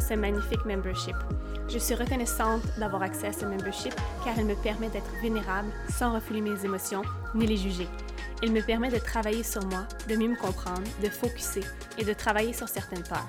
ce 0.00 0.14
magnifique 0.14 0.64
membership. 0.64 1.16
Je 1.68 1.78
suis 1.78 1.94
reconnaissante 1.94 2.62
d'avoir 2.78 3.02
accès 3.02 3.28
à 3.28 3.32
ce 3.32 3.44
membership 3.44 3.94
car 4.24 4.38
il 4.38 4.44
me 4.44 4.54
permet 4.54 4.88
d'être 4.88 5.10
vénérable 5.22 5.70
sans 5.90 6.14
refouler 6.14 6.40
mes 6.40 6.64
émotions 6.64 7.02
ni 7.34 7.46
les 7.46 7.56
juger. 7.56 7.88
Il 8.42 8.52
me 8.52 8.60
permet 8.60 8.90
de 8.90 8.98
travailler 8.98 9.42
sur 9.42 9.64
moi, 9.66 9.86
de 10.08 10.16
mieux 10.16 10.28
me 10.28 10.36
comprendre, 10.36 10.82
de 11.02 11.08
focuser 11.08 11.62
et 11.98 12.04
de 12.04 12.12
travailler 12.12 12.52
sur 12.52 12.68
certaines 12.68 13.02
peurs. 13.02 13.28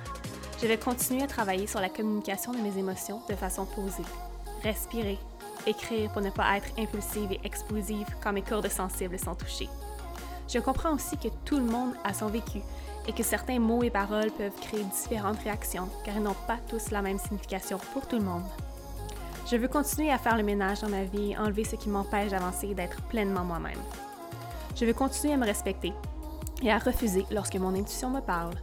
Je 0.62 0.68
vais 0.68 0.78
continuer 0.78 1.24
à 1.24 1.28
travailler 1.28 1.68
sur 1.68 1.80
la 1.80 1.90
communication 1.90 2.52
de 2.52 2.60
mes 2.60 2.78
émotions 2.78 3.22
de 3.30 3.36
façon 3.36 3.66
posée. 3.66 4.04
Respirer, 4.64 5.20
écrire 5.68 6.12
pour 6.12 6.22
ne 6.22 6.30
pas 6.30 6.58
être 6.58 6.70
impulsive 6.78 7.32
et 7.32 7.40
explosive 7.44 8.08
quand 8.22 8.34
mes 8.34 8.42
cordes 8.42 8.68
sensibles 8.68 9.20
sont 9.20 9.36
touchées. 9.36 9.70
Je 10.48 10.60
comprends 10.60 10.94
aussi 10.94 11.18
que 11.18 11.30
tout 11.44 11.58
le 11.58 11.66
monde 11.66 11.94
a 12.04 12.14
son 12.14 12.28
vécu 12.28 12.60
et 13.08 13.14
que 13.14 13.24
certains 13.24 13.60
mots 13.60 13.84
et 13.84 13.90
paroles 13.90 14.32
peuvent 14.32 14.60
créer 14.62 14.84
différentes 14.84 15.40
réactions 15.40 15.90
car 16.04 16.16
ils 16.16 16.24
n'ont 16.24 16.36
pas 16.48 16.58
tous 16.68 16.92
la 16.92 17.02
même 17.02 17.20
signification 17.20 17.78
pour 17.94 18.08
tout 18.08 18.18
le 18.18 18.24
monde. 18.24 18.44
Je 19.50 19.58
veux 19.58 19.68
continuer 19.68 20.12
à 20.12 20.18
faire 20.18 20.38
le 20.38 20.44
ménage 20.44 20.82
dans 20.82 20.90
ma 20.90 21.04
vie, 21.04 21.38
enlever 21.38 21.64
ce 21.64 21.76
qui 21.76 21.90
m'empêche 21.90 22.32
d'avancer 22.32 22.70
et 22.70 22.74
d'être 22.74 23.02
pleinement 23.04 23.44
moi-même. 23.44 23.80
Je 24.76 24.86
veux 24.86 24.94
continuer 24.94 25.34
à 25.34 25.38
me 25.38 25.46
respecter 25.46 25.94
et 26.64 26.72
à 26.72 26.80
refuser 26.80 27.26
lorsque 27.30 27.56
mon 27.56 27.76
intuition 27.76 28.10
me 28.10 28.22
parle. 28.22 28.56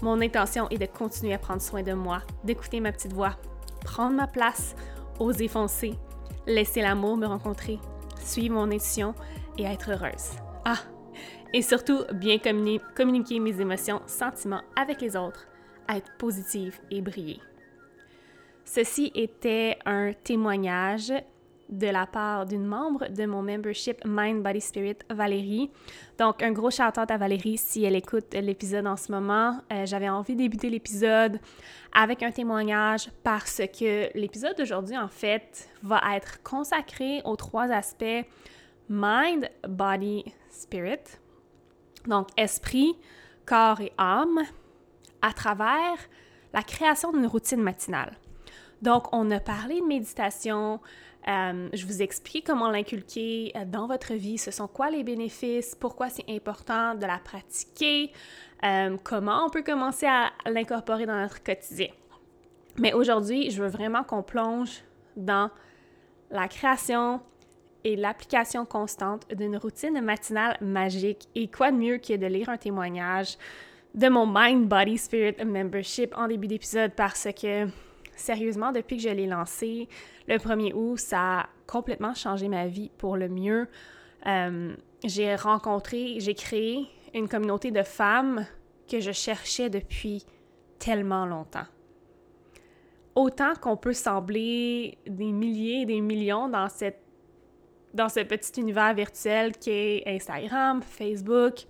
Mon 0.00 0.20
intention 0.20 0.68
est 0.70 0.78
de 0.78 0.86
continuer 0.86 1.34
à 1.34 1.38
prendre 1.38 1.60
soin 1.60 1.82
de 1.82 1.92
moi, 1.92 2.22
d'écouter 2.44 2.80
ma 2.80 2.92
petite 2.92 3.12
voix, 3.12 3.36
prendre 3.84 4.16
ma 4.16 4.26
place, 4.26 4.74
oser 5.18 5.48
foncer, 5.48 5.94
laisser 6.46 6.80
l'amour 6.80 7.16
me 7.16 7.26
rencontrer, 7.26 7.78
suivre 8.22 8.54
mon 8.54 8.70
intuition 8.70 9.14
et 9.58 9.64
être 9.64 9.90
heureuse. 9.90 10.32
Ah, 10.64 10.78
et 11.52 11.62
surtout, 11.62 12.04
bien 12.12 12.38
communiquer 12.94 13.40
mes 13.40 13.60
émotions, 13.60 14.00
sentiments 14.06 14.62
avec 14.74 15.00
les 15.00 15.16
autres, 15.16 15.46
être 15.88 16.10
positive 16.18 16.78
et 16.90 17.00
briller. 17.00 17.40
Ceci 18.64 19.12
était 19.14 19.78
un 19.86 20.12
témoignage 20.12 21.12
de 21.68 21.86
la 21.86 22.06
part 22.06 22.46
d'une 22.46 22.64
membre 22.64 23.08
de 23.08 23.26
mon 23.26 23.42
membership 23.42 23.98
Mind 24.04 24.42
Body 24.42 24.60
Spirit, 24.60 24.98
Valérie. 25.10 25.70
Donc, 26.18 26.42
un 26.42 26.52
gros 26.52 26.70
shout 26.70 26.82
à 26.96 27.16
Valérie 27.16 27.58
si 27.58 27.84
elle 27.84 27.96
écoute 27.96 28.34
l'épisode 28.34 28.86
en 28.86 28.96
ce 28.96 29.10
moment. 29.10 29.60
Euh, 29.72 29.86
j'avais 29.86 30.08
envie 30.08 30.34
de 30.34 30.38
débuter 30.38 30.70
l'épisode 30.70 31.38
avec 31.92 32.22
un 32.22 32.30
témoignage 32.30 33.10
parce 33.22 33.62
que 33.78 34.16
l'épisode 34.16 34.56
d'aujourd'hui, 34.56 34.96
en 34.96 35.08
fait, 35.08 35.68
va 35.82 36.00
être 36.14 36.42
consacré 36.42 37.20
aux 37.24 37.36
trois 37.36 37.70
aspects 37.70 38.24
Mind, 38.88 39.48
Body, 39.66 40.24
Spirit. 40.50 41.18
Donc, 42.06 42.28
esprit, 42.36 42.94
corps 43.44 43.80
et 43.80 43.92
âme, 43.98 44.40
à 45.22 45.32
travers 45.32 45.98
la 46.52 46.62
création 46.62 47.12
d'une 47.12 47.26
routine 47.26 47.60
matinale. 47.60 48.12
Donc, 48.82 49.12
on 49.12 49.30
a 49.30 49.40
parlé 49.40 49.80
de 49.80 49.86
méditation, 49.86 50.80
euh, 51.28 51.68
je 51.72 51.86
vous 51.86 52.02
explique 52.02 52.46
comment 52.46 52.70
l'inculquer 52.70 53.52
euh, 53.56 53.64
dans 53.64 53.86
votre 53.86 54.14
vie, 54.14 54.38
ce 54.38 54.50
sont 54.50 54.68
quoi 54.68 54.90
les 54.90 55.02
bénéfices, 55.02 55.74
pourquoi 55.74 56.08
c'est 56.08 56.28
important 56.28 56.94
de 56.94 57.06
la 57.06 57.18
pratiquer, 57.18 58.12
euh, 58.64 58.96
comment 59.02 59.44
on 59.46 59.50
peut 59.50 59.62
commencer 59.62 60.06
à 60.06 60.30
l'incorporer 60.48 61.06
dans 61.06 61.20
notre 61.20 61.42
quotidien? 61.42 61.88
Mais 62.78 62.92
aujourd'hui, 62.92 63.50
je 63.50 63.62
veux 63.62 63.68
vraiment 63.68 64.04
qu'on 64.04 64.22
plonge 64.22 64.82
dans 65.16 65.50
la 66.30 66.46
création 66.48 67.20
l'application 67.94 68.64
constante 68.64 69.28
d'une 69.32 69.56
routine 69.56 70.00
matinale 70.00 70.56
magique. 70.60 71.28
Et 71.36 71.48
quoi 71.48 71.70
de 71.70 71.76
mieux 71.76 71.98
que 71.98 72.16
de 72.16 72.26
lire 72.26 72.48
un 72.48 72.56
témoignage 72.56 73.36
de 73.94 74.08
mon 74.08 74.26
Mind 74.26 74.66
Body 74.66 74.98
Spirit 74.98 75.44
Membership 75.44 76.12
en 76.16 76.26
début 76.26 76.48
d'épisode? 76.48 76.92
Parce 76.96 77.28
que 77.40 77.68
sérieusement, 78.16 78.72
depuis 78.72 78.96
que 78.96 79.02
je 79.02 79.10
l'ai 79.10 79.26
lancé 79.26 79.88
le 80.26 80.36
1er 80.36 80.72
août, 80.74 80.98
ça 80.98 81.40
a 81.40 81.46
complètement 81.66 82.14
changé 82.14 82.48
ma 82.48 82.66
vie 82.66 82.90
pour 82.98 83.16
le 83.16 83.28
mieux. 83.28 83.68
Euh, 84.26 84.74
j'ai 85.04 85.36
rencontré, 85.36 86.16
j'ai 86.18 86.34
créé 86.34 86.88
une 87.14 87.28
communauté 87.28 87.70
de 87.70 87.82
femmes 87.82 88.46
que 88.90 89.00
je 89.00 89.12
cherchais 89.12 89.70
depuis 89.70 90.24
tellement 90.78 91.26
longtemps. 91.26 91.66
Autant 93.14 93.54
qu'on 93.54 93.76
peut 93.76 93.94
sembler 93.94 94.98
des 95.06 95.32
milliers 95.32 95.82
et 95.82 95.86
des 95.86 96.00
millions 96.00 96.48
dans 96.48 96.68
cette 96.68 97.05
dans 97.96 98.08
ce 98.08 98.20
petit 98.20 98.60
univers 98.60 98.94
virtuel 98.94 99.52
qu'est 99.56 100.04
Instagram, 100.06 100.82
Facebook. 100.82 101.64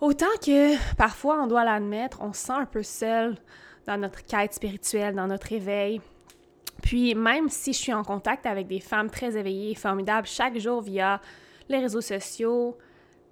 Autant 0.00 0.26
que 0.40 0.76
parfois, 0.94 1.42
on 1.42 1.46
doit 1.46 1.64
l'admettre, 1.64 2.18
on 2.22 2.32
se 2.32 2.46
sent 2.46 2.52
un 2.52 2.66
peu 2.66 2.82
seul 2.82 3.36
dans 3.86 3.98
notre 3.98 4.24
quête 4.24 4.54
spirituelle, 4.54 5.14
dans 5.14 5.26
notre 5.26 5.52
éveil. 5.52 6.00
Puis 6.82 7.14
même 7.14 7.48
si 7.48 7.72
je 7.72 7.78
suis 7.78 7.92
en 7.92 8.04
contact 8.04 8.46
avec 8.46 8.66
des 8.66 8.80
femmes 8.80 9.10
très 9.10 9.36
éveillées 9.36 9.72
et 9.72 9.74
formidables 9.74 10.26
chaque 10.26 10.58
jour 10.58 10.80
via 10.80 11.20
les 11.68 11.78
réseaux 11.78 12.00
sociaux, 12.00 12.78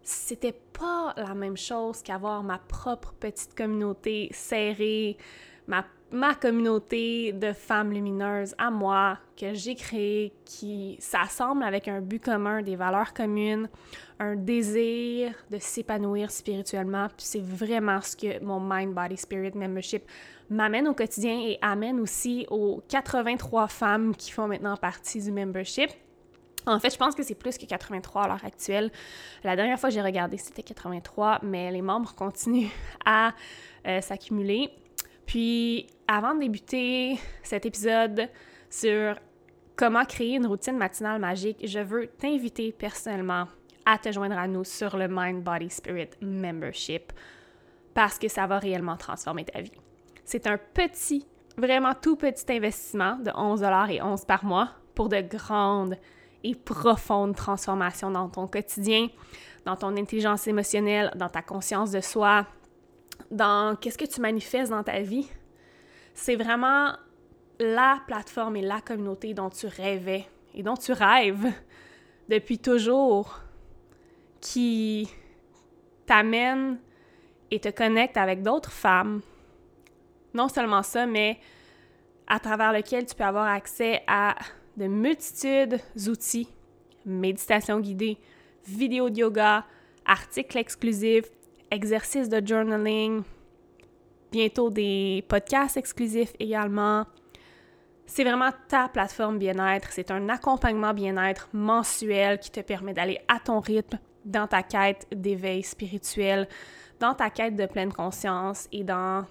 c'était 0.09 0.59
pas 0.73 1.15
la 1.17 1.35
même 1.35 1.57
chose 1.57 2.03
qu'avoir 2.03 2.43
ma 2.43 2.59
propre 2.59 3.13
petite 3.21 3.55
communauté 3.55 4.29
serrée, 4.33 5.17
ma 5.67 5.85
ma 6.11 6.35
communauté 6.35 7.33
de 7.33 7.53
femmes 7.53 7.93
lumineuses 7.93 8.55
à 8.59 8.71
moi 8.71 9.19
que 9.37 9.53
j'ai 9.55 9.75
créée 9.75 10.33
qui 10.45 10.97
s'assemble 11.01 11.63
avec 11.63 11.87
un 11.89 12.01
but 12.01 12.23
commun, 12.23 12.63
des 12.63 12.77
valeurs 12.77 13.13
communes, 13.13 13.69
un 14.19 14.35
désir 14.35 15.35
de 15.51 15.59
s'épanouir 15.59 16.31
spirituellement. 16.31 17.09
Puis 17.09 17.27
c'est 17.27 17.43
vraiment 17.43 18.01
ce 18.01 18.17
que 18.17 18.43
mon 18.43 18.61
Mind 18.61 18.95
Body 18.95 19.17
Spirit 19.17 19.53
Membership 19.55 20.05
m'amène 20.51 20.89
au 20.89 20.95
quotidien 20.95 21.39
et 21.41 21.59
amène 21.61 22.01
aussi 22.01 22.47
aux 22.51 22.83
83 22.89 23.69
femmes 23.69 24.17
qui 24.17 24.31
font 24.31 24.49
maintenant 24.49 24.77
partie 24.77 25.23
du 25.23 25.31
membership. 25.31 25.91
En 26.69 26.79
fait, 26.79 26.91
je 26.91 26.99
pense 26.99 27.15
que 27.15 27.23
c'est 27.23 27.35
plus 27.35 27.57
que 27.59 27.67
83 27.67 28.23
à 28.23 28.29
l'heure 28.29 28.45
actuelle. 28.45 28.91
La 29.43 29.57
dernière 29.57 29.79
fois 29.79 29.89
que 29.89 29.95
j'ai 29.95 30.03
regardé, 30.03 30.37
c'était 30.37 30.63
83, 30.63 31.41
mais 31.43 31.71
les 31.71 31.83
membres 31.83 32.15
continuent 32.15 32.69
à 33.05 33.33
euh, 33.87 34.01
s'accumuler. 34.01 34.71
Puis, 35.27 35.87
avant 36.07 36.35
de 36.35 36.41
débuter 36.41 37.19
cet 37.43 37.67
épisode 37.67 38.29
sur 38.71 39.17
comment 39.77 40.05
créer 40.05 40.37
une 40.37 40.47
routine 40.47 40.77
matinale 40.77 41.21
magique, 41.21 41.59
je 41.67 41.79
veux 41.79 42.07
t'inviter 42.07 42.73
personnellement 42.73 43.47
à 43.87 43.97
te 43.99 44.13
joindre 44.13 44.37
à 44.37 44.47
nous 44.47 44.65
sur 44.65 44.97
le 44.97 45.09
Mind 45.09 45.43
Body 45.43 45.71
Spirit 45.71 46.11
Membership 46.21 47.13
parce 47.95 48.19
que 48.19 48.29
ça 48.29 48.47
va 48.47 48.59
réellement 48.59 48.97
transformer 48.97 49.45
ta 49.45 49.61
vie. 49.61 49.73
C'est 50.25 50.47
un 50.47 50.59
petit, 50.59 51.27
vraiment 51.57 51.95
tout 51.95 52.17
petit 52.17 52.45
investissement 52.53 53.17
de 53.17 53.31
11 53.35 53.65
et 53.91 54.03
11 54.03 54.25
par 54.25 54.45
mois 54.45 54.71
pour 54.95 55.09
de 55.09 55.21
grandes 55.21 55.97
et 56.45 56.55
profondes 56.55 57.35
transformations 57.35 58.11
dans 58.11 58.29
ton 58.29 58.47
quotidien, 58.47 59.09
dans 59.65 59.77
ton 59.77 59.97
intelligence 59.97 60.47
émotionnelle, 60.47 61.13
dans 61.17 61.29
ta 61.29 61.43
conscience 61.43 61.91
de 61.91 62.01
soi, 62.01 62.47
dans 63.31 63.77
qu'est-ce 63.77 63.99
que 63.99 64.05
tu 64.05 64.21
manifestes 64.21 64.71
dans 64.71 64.83
ta 64.83 65.01
vie, 65.01 65.29
c'est 66.15 66.37
vraiment 66.37 66.93
la 67.59 68.01
plateforme 68.07 68.57
et 68.57 68.63
la 68.63 68.81
communauté 68.81 69.35
dont 69.35 69.51
tu 69.51 69.67
rêvais 69.67 70.27
et 70.55 70.63
dont 70.63 70.77
tu 70.77 70.93
rêves 70.93 71.53
depuis 72.29 72.59
toujours 72.59 73.41
qui 74.41 75.09
t'amène 76.07 76.79
et 77.51 77.61
te 77.61 77.69
connecte 77.69 78.17
avec 78.17 78.43
d'autres 78.43 78.73
femmes. 78.73 79.21
Non 80.35 80.49
seulement 80.49 80.83
ça, 80.83 81.07
mais 81.07 81.41
à 82.27 82.39
travers 82.39 82.73
lequel 82.73 83.07
tu 83.07 83.15
peux 83.15 83.25
avoir 83.25 83.47
accès 83.47 84.03
à 84.07 84.37
de 84.79 84.87
multitudes 84.87 85.81
d'outils, 85.97 86.49
méditation 87.05 87.81
guidée, 87.81 88.17
vidéos 88.67 89.11
de 89.11 89.19
yoga, 89.19 89.67
articles 90.07 90.57
exclusifs, 90.57 91.27
exercices 91.71 92.29
de 92.29 92.47
journaling, 92.47 93.23
bientôt 94.31 94.71
des 94.71 95.25
podcasts 95.29 95.77
exclusifs 95.77 96.33
également. 96.39 97.05
C'est 98.07 98.25
vraiment 98.25 98.51
ta 98.69 98.89
plateforme 98.89 99.39
bien-être. 99.39 99.89
C'est 99.91 100.11
un 100.11 100.29
accompagnement 100.29 100.95
bien-être 100.95 101.49
mensuel 101.53 102.39
qui 102.39 102.51
te 102.51 102.61
permet 102.61 102.95
d'aller 102.95 103.19
à 103.29 103.41
ton 103.41 103.61
rythme 103.61 103.99
dans 104.25 104.47
ta 104.47 104.63
quête 104.63 105.07
d'éveil 105.11 105.63
spirituel, 105.63 106.49
dans 107.01 107.15
ta 107.15 107.31
quête 107.31 107.57
de 107.57 107.67
pleine 107.67 107.93
conscience 107.93 108.69
et 108.73 108.85
dans 108.85 109.27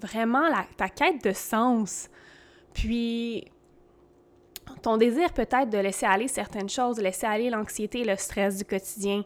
vraiment 0.00 0.48
ta 0.76 0.88
quête 0.88 1.22
de 1.24 1.32
sens. 1.32 2.08
Puis 2.72 3.44
ton 4.82 4.96
désir 4.96 5.32
peut-être 5.32 5.70
de 5.70 5.78
laisser 5.78 6.06
aller 6.06 6.28
certaines 6.28 6.68
choses, 6.68 6.96
de 6.96 7.02
laisser 7.02 7.26
aller 7.26 7.50
l'anxiété, 7.50 8.04
le 8.04 8.16
stress 8.16 8.58
du 8.58 8.64
quotidien, 8.64 9.24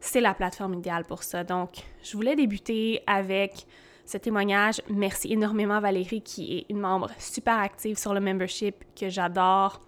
c'est 0.00 0.20
la 0.20 0.34
plateforme 0.34 0.74
idéale 0.74 1.04
pour 1.04 1.22
ça. 1.22 1.44
Donc, 1.44 1.76
je 2.02 2.16
voulais 2.16 2.34
débuter 2.36 3.02
avec 3.06 3.66
ce 4.04 4.18
témoignage. 4.18 4.82
Merci 4.88 5.32
énormément 5.32 5.80
Valérie 5.80 6.22
qui 6.22 6.58
est 6.58 6.66
une 6.70 6.80
membre 6.80 7.10
super 7.18 7.58
active 7.58 7.96
sur 7.98 8.12
le 8.12 8.20
membership 8.20 8.84
que 8.98 9.08
j'adore. 9.08 9.80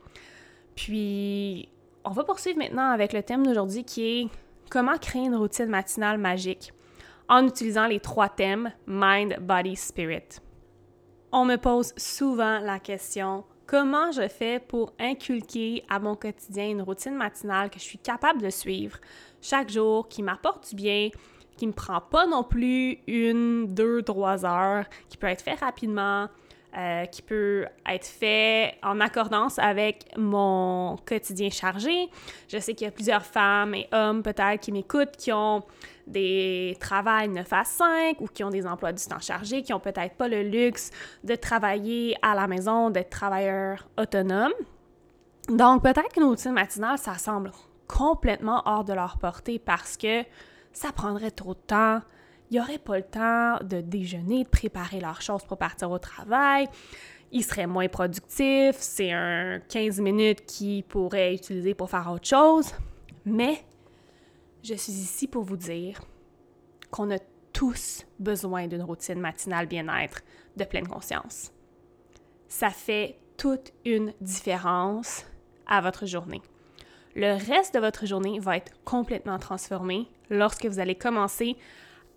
Puis 0.76 1.68
on 2.04 2.10
va 2.10 2.24
poursuivre 2.24 2.58
maintenant 2.58 2.90
avec 2.90 3.12
le 3.12 3.22
thème 3.22 3.44
d'aujourd'hui 3.44 3.84
qui 3.84 4.20
est 4.20 4.28
comment 4.70 4.96
créer 4.98 5.24
une 5.24 5.36
routine 5.36 5.66
matinale 5.66 6.18
magique 6.18 6.72
en 7.28 7.46
utilisant 7.46 7.86
les 7.86 8.00
trois 8.00 8.28
thèmes 8.28 8.70
Mind, 8.86 9.38
Body, 9.40 9.76
Spirit? 9.76 10.40
On 11.32 11.44
me 11.44 11.56
pose 11.56 11.92
souvent 11.96 12.60
la 12.60 12.78
question 12.78 13.44
comment 13.66 14.12
je 14.12 14.28
fais 14.28 14.58
pour 14.60 14.92
inculquer 14.98 15.84
à 15.88 15.98
mon 15.98 16.14
quotidien 16.14 16.68
une 16.68 16.82
routine 16.82 17.14
matinale 17.14 17.70
que 17.70 17.78
je 17.78 17.84
suis 17.84 17.98
capable 17.98 18.42
de 18.42 18.50
suivre 18.50 18.98
chaque 19.40 19.70
jour, 19.70 20.08
qui 20.08 20.22
m'apporte 20.22 20.70
du 20.70 20.76
bien, 20.76 21.10
qui 21.56 21.66
me 21.66 21.72
prend 21.72 22.00
pas 22.00 22.26
non 22.26 22.42
plus 22.42 22.98
une, 23.06 23.74
deux, 23.74 24.02
trois 24.02 24.44
heures, 24.44 24.86
qui 25.08 25.16
peut 25.16 25.26
être 25.26 25.42
fait 25.42 25.54
rapidement, 25.54 26.28
euh, 26.76 27.04
qui 27.06 27.22
peut 27.22 27.66
être 27.88 28.06
fait 28.06 28.74
en 28.82 29.00
accordance 29.00 29.58
avec 29.58 30.06
mon 30.16 30.96
quotidien 31.06 31.50
chargé. 31.50 32.08
Je 32.48 32.58
sais 32.58 32.74
qu'il 32.74 32.84
y 32.86 32.88
a 32.88 32.90
plusieurs 32.90 33.24
femmes 33.24 33.74
et 33.74 33.88
hommes 33.92 34.22
peut-être 34.22 34.60
qui 34.60 34.72
m'écoutent, 34.72 35.16
qui 35.16 35.32
ont 35.32 35.62
des 36.06 36.76
travails 36.80 37.28
9 37.28 37.52
à 37.52 37.64
5 37.64 38.20
ou 38.20 38.26
qui 38.26 38.42
ont 38.44 38.50
des 38.50 38.66
emplois 38.66 38.92
du 38.92 39.04
temps 39.04 39.20
chargés, 39.20 39.62
qui 39.62 39.72
ont 39.72 39.80
peut-être 39.80 40.14
pas 40.16 40.28
le 40.28 40.42
luxe 40.42 40.90
de 41.22 41.34
travailler 41.34 42.16
à 42.22 42.34
la 42.34 42.46
maison, 42.46 42.90
d'être 42.90 43.10
travailleurs 43.10 43.86
autonomes. 43.98 44.52
Donc 45.48 45.82
peut-être 45.82 46.08
qu'une 46.12 46.24
routine 46.24 46.52
matinale, 46.52 46.98
ça 46.98 47.14
semble 47.14 47.52
complètement 47.86 48.62
hors 48.66 48.84
de 48.84 48.92
leur 48.92 49.18
portée 49.18 49.58
parce 49.58 49.96
que 49.96 50.24
ça 50.72 50.90
prendrait 50.90 51.30
trop 51.30 51.54
de 51.54 51.60
temps, 51.60 52.00
ils 52.50 52.58
n'auraient 52.58 52.78
pas 52.78 52.96
le 52.96 53.04
temps 53.04 53.58
de 53.64 53.80
déjeuner, 53.80 54.44
de 54.44 54.48
préparer 54.48 55.00
leurs 55.00 55.22
choses 55.22 55.44
pour 55.44 55.58
partir 55.58 55.90
au 55.90 55.98
travail. 55.98 56.68
Ils 57.32 57.42
seraient 57.42 57.66
moins 57.66 57.88
productifs. 57.88 58.76
C'est 58.78 59.12
un 59.12 59.60
15 59.68 60.00
minutes 60.00 60.44
qu'ils 60.46 60.84
pourraient 60.84 61.34
utiliser 61.34 61.74
pour 61.74 61.90
faire 61.90 62.10
autre 62.10 62.28
chose. 62.28 62.72
Mais 63.24 63.64
je 64.62 64.74
suis 64.74 64.92
ici 64.92 65.26
pour 65.26 65.42
vous 65.42 65.56
dire 65.56 66.00
qu'on 66.90 67.10
a 67.10 67.18
tous 67.52 68.04
besoin 68.18 68.66
d'une 68.66 68.82
routine 68.82 69.20
matinale 69.20 69.66
bien-être 69.66 70.20
de 70.56 70.64
pleine 70.64 70.86
conscience. 70.86 71.52
Ça 72.48 72.70
fait 72.70 73.18
toute 73.36 73.72
une 73.84 74.12
différence 74.20 75.24
à 75.66 75.80
votre 75.80 76.06
journée. 76.06 76.42
Le 77.16 77.32
reste 77.32 77.74
de 77.74 77.80
votre 77.80 78.06
journée 78.06 78.38
va 78.38 78.56
être 78.56 78.72
complètement 78.84 79.38
transformé 79.38 80.08
lorsque 80.30 80.66
vous 80.66 80.78
allez 80.78 80.94
commencer 80.94 81.56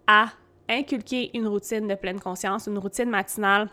à 0.07 0.27
inculquer 0.69 1.31
une 1.37 1.47
routine 1.47 1.87
de 1.87 1.95
pleine 1.95 2.19
conscience, 2.19 2.67
une 2.67 2.77
routine 2.77 3.09
matinale 3.09 3.69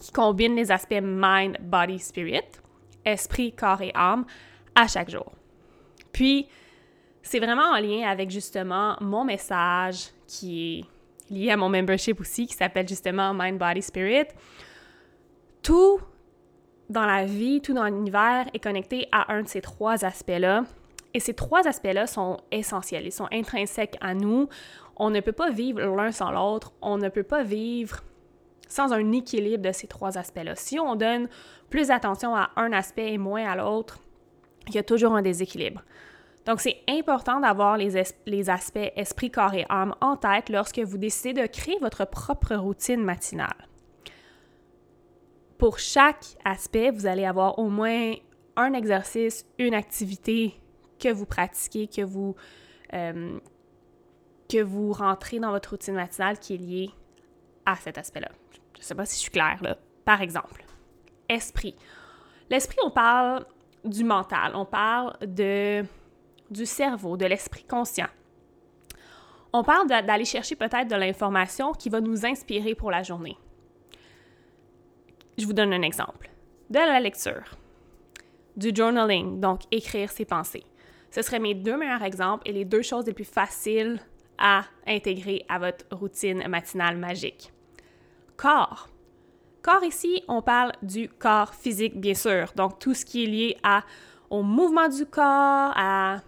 qui 0.00 0.12
combine 0.12 0.54
les 0.56 0.70
aspects 0.70 1.00
mind, 1.00 1.58
body, 1.60 1.98
spirit, 1.98 2.42
esprit, 3.04 3.52
corps 3.52 3.82
et 3.82 3.92
âme 3.94 4.24
à 4.74 4.86
chaque 4.86 5.10
jour. 5.10 5.32
Puis, 6.12 6.48
c'est 7.22 7.38
vraiment 7.38 7.70
en 7.72 7.78
lien 7.78 8.08
avec 8.08 8.30
justement 8.30 8.96
mon 9.00 9.24
message 9.24 10.08
qui 10.26 10.78
est 10.78 11.34
lié 11.34 11.50
à 11.50 11.56
mon 11.56 11.68
membership 11.68 12.20
aussi, 12.20 12.46
qui 12.46 12.54
s'appelle 12.54 12.88
justement 12.88 13.34
Mind, 13.34 13.58
Body, 13.58 13.82
Spirit. 13.82 14.28
Tout 15.62 16.00
dans 16.88 17.04
la 17.04 17.24
vie, 17.26 17.60
tout 17.60 17.74
dans 17.74 17.84
l'univers 17.84 18.46
est 18.54 18.62
connecté 18.62 19.08
à 19.12 19.32
un 19.32 19.42
de 19.42 19.48
ces 19.48 19.60
trois 19.60 20.04
aspects-là. 20.04 20.64
Et 21.14 21.20
ces 21.20 21.34
trois 21.34 21.66
aspects-là 21.66 22.06
sont 22.06 22.38
essentiels, 22.50 23.06
ils 23.06 23.12
sont 23.12 23.28
intrinsèques 23.32 23.96
à 24.00 24.14
nous. 24.14 24.48
On 24.96 25.10
ne 25.10 25.20
peut 25.20 25.32
pas 25.32 25.50
vivre 25.50 25.80
l'un 25.80 26.12
sans 26.12 26.30
l'autre, 26.30 26.72
on 26.82 26.98
ne 26.98 27.08
peut 27.08 27.22
pas 27.22 27.42
vivre 27.42 28.00
sans 28.68 28.92
un 28.92 29.12
équilibre 29.12 29.66
de 29.66 29.72
ces 29.72 29.86
trois 29.86 30.18
aspects-là. 30.18 30.54
Si 30.54 30.78
on 30.78 30.94
donne 30.94 31.28
plus 31.70 31.88
d'attention 31.88 32.36
à 32.36 32.50
un 32.56 32.72
aspect 32.72 33.12
et 33.14 33.18
moins 33.18 33.44
à 33.44 33.56
l'autre, 33.56 33.98
il 34.68 34.74
y 34.74 34.78
a 34.78 34.82
toujours 34.82 35.14
un 35.14 35.22
déséquilibre. 35.22 35.82
Donc, 36.44 36.60
c'est 36.60 36.78
important 36.88 37.40
d'avoir 37.40 37.76
les, 37.76 38.02
les, 38.26 38.50
aspects 38.50 38.92
esprit, 38.96 39.30
corps 39.30 39.54
et 39.54 39.66
âme 39.68 39.94
en 40.00 40.16
tête 40.16 40.48
lorsque 40.48 40.78
vous 40.78 40.96
décidez 40.96 41.42
de 41.42 41.46
créer 41.46 41.78
votre 41.80 42.06
propre 42.06 42.54
routine 42.54 43.02
matinale. 43.02 43.68
Pour 45.58 45.78
chaque 45.78 46.24
aspect, 46.44 46.90
vous 46.90 47.06
allez 47.06 47.26
avoir 47.26 47.58
au 47.58 47.68
moins 47.68 48.14
un 48.56 48.72
exercice, 48.72 49.44
une 49.58 49.74
activité 49.74 50.54
que 50.98 51.12
vous 51.12 51.26
pratiquez, 51.26 51.86
que 51.86 52.02
vous, 52.02 52.34
euh, 52.94 53.38
que 54.48 54.62
vous 54.62 54.92
rentrez 54.92 55.38
dans 55.38 55.50
votre 55.50 55.70
routine 55.70 55.94
matinale 55.94 56.38
qui 56.38 56.54
est 56.54 56.58
liée 56.58 56.90
à 57.66 57.76
cet 57.76 57.98
aspect-là. 57.98 58.30
Je 58.74 58.80
ne 58.80 58.84
sais 58.84 58.94
pas 58.94 59.06
si 59.06 59.16
je 59.16 59.20
suis 59.22 59.30
claire, 59.30 59.58
là. 59.62 59.76
Par 60.04 60.22
exemple, 60.22 60.64
esprit. 61.28 61.76
L'esprit, 62.50 62.78
on 62.84 62.90
parle 62.90 63.44
du 63.84 64.04
mental, 64.04 64.52
on 64.54 64.64
parle 64.64 65.16
de, 65.20 65.84
du 66.50 66.66
cerveau, 66.66 67.16
de 67.16 67.26
l'esprit 67.26 67.64
conscient. 67.64 68.08
On 69.52 69.62
parle 69.62 69.88
d'aller 69.88 70.24
chercher 70.24 70.56
peut-être 70.56 70.88
de 70.88 70.96
l'information 70.96 71.72
qui 71.72 71.88
va 71.88 72.00
nous 72.00 72.26
inspirer 72.26 72.74
pour 72.74 72.90
la 72.90 73.02
journée. 73.02 73.36
Je 75.38 75.46
vous 75.46 75.52
donne 75.52 75.72
un 75.72 75.82
exemple. 75.82 76.30
De 76.68 76.78
la 76.78 77.00
lecture, 77.00 77.56
du 78.56 78.72
journaling, 78.74 79.40
donc 79.40 79.62
écrire 79.70 80.10
ses 80.10 80.24
pensées. 80.24 80.64
Ce 81.10 81.22
seraient 81.22 81.38
mes 81.38 81.54
deux 81.54 81.76
meilleurs 81.76 82.02
exemples 82.02 82.48
et 82.48 82.52
les 82.52 82.64
deux 82.64 82.82
choses 82.82 83.06
les 83.06 83.14
plus 83.14 83.24
faciles 83.24 84.00
à 84.38 84.64
intégrer 84.86 85.44
à 85.48 85.58
votre 85.58 85.84
routine 85.90 86.46
matinale 86.48 86.96
magique. 86.96 87.52
Corps. 88.36 88.88
Corps 89.62 89.84
ici, 89.84 90.22
on 90.28 90.42
parle 90.42 90.72
du 90.82 91.08
corps 91.08 91.54
physique, 91.54 92.00
bien 92.00 92.14
sûr. 92.14 92.52
Donc, 92.54 92.78
tout 92.78 92.94
ce 92.94 93.04
qui 93.04 93.24
est 93.24 93.26
lié 93.26 93.56
au 94.30 94.42
mouvement 94.42 94.88
du 94.88 95.04
corps, 95.06 95.72
à, 95.76 96.20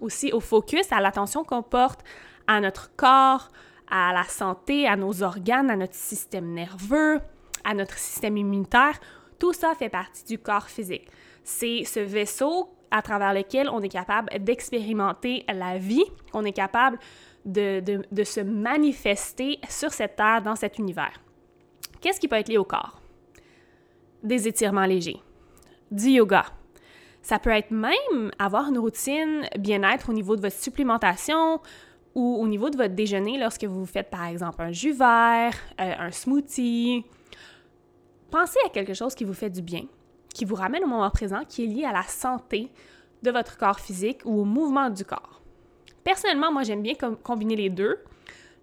aussi 0.00 0.32
au 0.32 0.40
focus, 0.40 0.92
à 0.92 1.00
l'attention 1.00 1.42
qu'on 1.42 1.62
porte 1.62 2.04
à 2.46 2.60
notre 2.60 2.94
corps, 2.94 3.50
à 3.90 4.12
la 4.12 4.24
santé, 4.24 4.86
à 4.86 4.96
nos 4.96 5.22
organes, 5.22 5.70
à 5.70 5.76
notre 5.76 5.94
système 5.94 6.52
nerveux, 6.52 7.20
à 7.64 7.74
notre 7.74 7.98
système 7.98 8.36
immunitaire. 8.36 8.98
Tout 9.38 9.52
ça 9.52 9.74
fait 9.74 9.88
partie 9.88 10.24
du 10.24 10.38
corps 10.38 10.68
physique. 10.68 11.08
C'est 11.42 11.84
ce 11.84 12.00
vaisseau 12.00 12.68
à 12.90 13.02
travers 13.02 13.34
lequel 13.34 13.68
on 13.68 13.80
est 13.82 13.88
capable 13.88 14.30
d'expérimenter 14.40 15.44
la 15.52 15.78
vie, 15.78 16.04
on 16.32 16.44
est 16.44 16.52
capable 16.52 16.98
de, 17.44 18.24
se 18.24 18.40
manifester 18.40 19.58
sur 19.68 19.92
cette 19.92 20.16
terre, 20.16 20.42
dans 20.42 20.56
cet 20.56 20.78
univers. 20.78 21.20
Qu'est-ce 22.00 22.20
qui 22.20 22.28
peut 22.28 22.36
être 22.36 22.48
lié 22.48 22.58
au 22.58 22.64
corps? 22.64 23.00
Des 24.22 24.48
étirements 24.48 24.84
légers, 24.84 25.20
du 25.90 26.10
yoga. 26.10 26.44
Ça 27.22 27.38
peut 27.38 27.50
être 27.50 27.70
même 27.70 28.30
avoir 28.38 28.68
une 28.68 28.78
routine 28.78 29.48
bien-être 29.58 30.08
au 30.08 30.12
niveau 30.12 30.36
de 30.36 30.40
votre 30.40 30.56
supplémentation 30.56 31.60
ou 32.14 32.36
au 32.40 32.48
niveau 32.48 32.70
de 32.70 32.76
votre 32.76 32.94
déjeuner 32.94 33.38
lorsque 33.38 33.64
vous 33.64 33.86
faites 33.86 34.10
par 34.10 34.26
exemple 34.26 34.62
un 34.62 34.72
jus 34.72 34.92
vert, 34.92 35.54
euh, 35.80 35.92
un 35.98 36.10
smoothie. 36.10 37.04
Pensez 38.30 38.58
à 38.66 38.70
quelque 38.70 38.94
chose 38.94 39.14
qui 39.14 39.24
vous 39.24 39.34
fait 39.34 39.50
du 39.50 39.62
bien, 39.62 39.84
qui 40.38 40.44
vous 40.44 40.54
ramène 40.54 40.84
au 40.84 40.86
moment 40.86 41.10
présent, 41.10 41.44
qui 41.48 41.64
est 41.64 41.66
lié 41.66 41.84
à 41.84 41.92
la 41.92 42.04
santé 42.04 42.70
de 43.24 43.32
votre 43.32 43.58
corps 43.58 43.80
physique 43.80 44.20
ou 44.24 44.40
au 44.40 44.44
mouvement 44.44 44.88
du 44.88 45.04
corps. 45.04 45.42
Personnellement, 46.04 46.52
moi, 46.52 46.62
j'aime 46.62 46.80
bien 46.80 46.94
combiner 46.94 47.56
les 47.56 47.70
deux, 47.70 47.98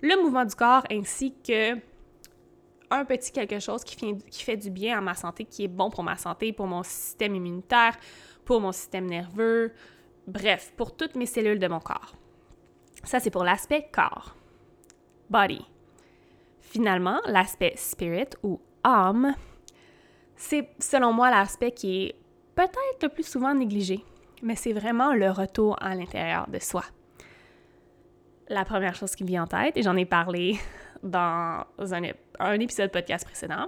le 0.02 0.22
mouvement 0.24 0.46
du 0.46 0.56
corps 0.56 0.84
ainsi 0.90 1.36
que 1.46 1.74
un 2.90 3.04
petit 3.04 3.34
quelque 3.34 3.60
chose 3.60 3.84
qui 3.84 3.98
fait, 3.98 4.16
qui 4.30 4.44
fait 4.44 4.56
du 4.56 4.70
bien 4.70 4.98
à 4.98 5.02
ma 5.02 5.16
santé, 5.16 5.44
qui 5.44 5.66
est 5.66 5.68
bon 5.68 5.90
pour 5.90 6.04
ma 6.04 6.16
santé, 6.16 6.54
pour 6.54 6.66
mon 6.66 6.82
système 6.82 7.36
immunitaire, 7.36 7.98
pour 8.46 8.62
mon 8.62 8.72
système 8.72 9.08
nerveux, 9.08 9.74
bref, 10.28 10.72
pour 10.78 10.96
toutes 10.96 11.16
mes 11.16 11.26
cellules 11.26 11.60
de 11.60 11.68
mon 11.68 11.82
corps. 11.82 12.16
Ça, 13.04 13.20
c'est 13.20 13.32
pour 13.32 13.44
l'aspect 13.44 13.90
corps. 13.92 14.34
Body. 15.30 15.66
Finalement, 16.62 17.20
l'aspect 17.26 17.74
spirit 17.76 18.30
ou 18.44 18.62
âme, 18.84 19.36
c'est 20.36 20.70
selon 20.80 21.14
moi 21.14 21.30
l'aspect 21.30 21.72
qui 21.72 22.04
est 22.04 22.16
peut-être 22.56 23.04
le 23.04 23.10
plus 23.10 23.28
souvent 23.28 23.54
négligé, 23.54 24.04
mais 24.42 24.56
c'est 24.56 24.74
vraiment 24.74 25.14
le 25.14 25.32
retour 25.32 25.78
à 25.82 25.96
l'intérieur 25.96 26.48
de 26.48 26.60
soi 26.60 26.84
la 28.50 28.66
première 28.66 28.96
chose 28.96 29.16
qui 29.16 29.24
vient 29.24 29.44
en 29.44 29.48
tête, 29.48 29.78
et 29.78 29.84
j'en 29.84 29.96
ai 29.96 30.06
parlé 30.06 30.60
dans 31.04 31.64
un, 31.80 32.54
épisode 32.60 32.92
podcast 32.92 33.26
précédent, 33.26 33.68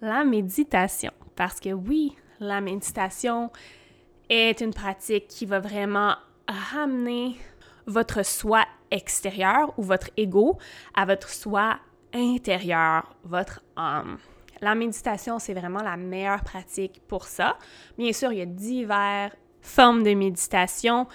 la 0.00 0.24
méditation. 0.24 1.12
Parce 1.36 1.60
que 1.60 1.70
oui, 1.70 2.14
la 2.40 2.60
méditation 2.60 3.50
est 4.28 4.60
une 4.60 4.72
pratique 4.72 5.28
qui 5.28 5.46
va 5.46 5.60
vraiment 5.60 6.16
ramener 6.48 7.36
votre 7.86 8.24
soi 8.24 8.64
extérieur 8.90 9.76
ou 9.78 9.82
votre 9.82 10.10
ego 10.16 10.58
à 10.94 11.04
votre 11.04 11.28
soi 11.28 11.78
intérieur, 12.12 13.14
votre 13.24 13.62
âme. 13.76 14.18
La 14.60 14.74
méditation, 14.74 15.38
c'est 15.38 15.54
vraiment 15.54 15.82
la 15.82 15.96
meilleure 15.96 16.42
pratique 16.42 17.02
pour 17.08 17.24
ça. 17.24 17.58
Bien 17.98 18.12
sûr, 18.12 18.32
il 18.32 18.38
y 18.38 18.42
a 18.42 18.46
diverses 18.46 19.34
formes 19.60 20.02
de 20.02 20.14
méditation, 20.14 21.06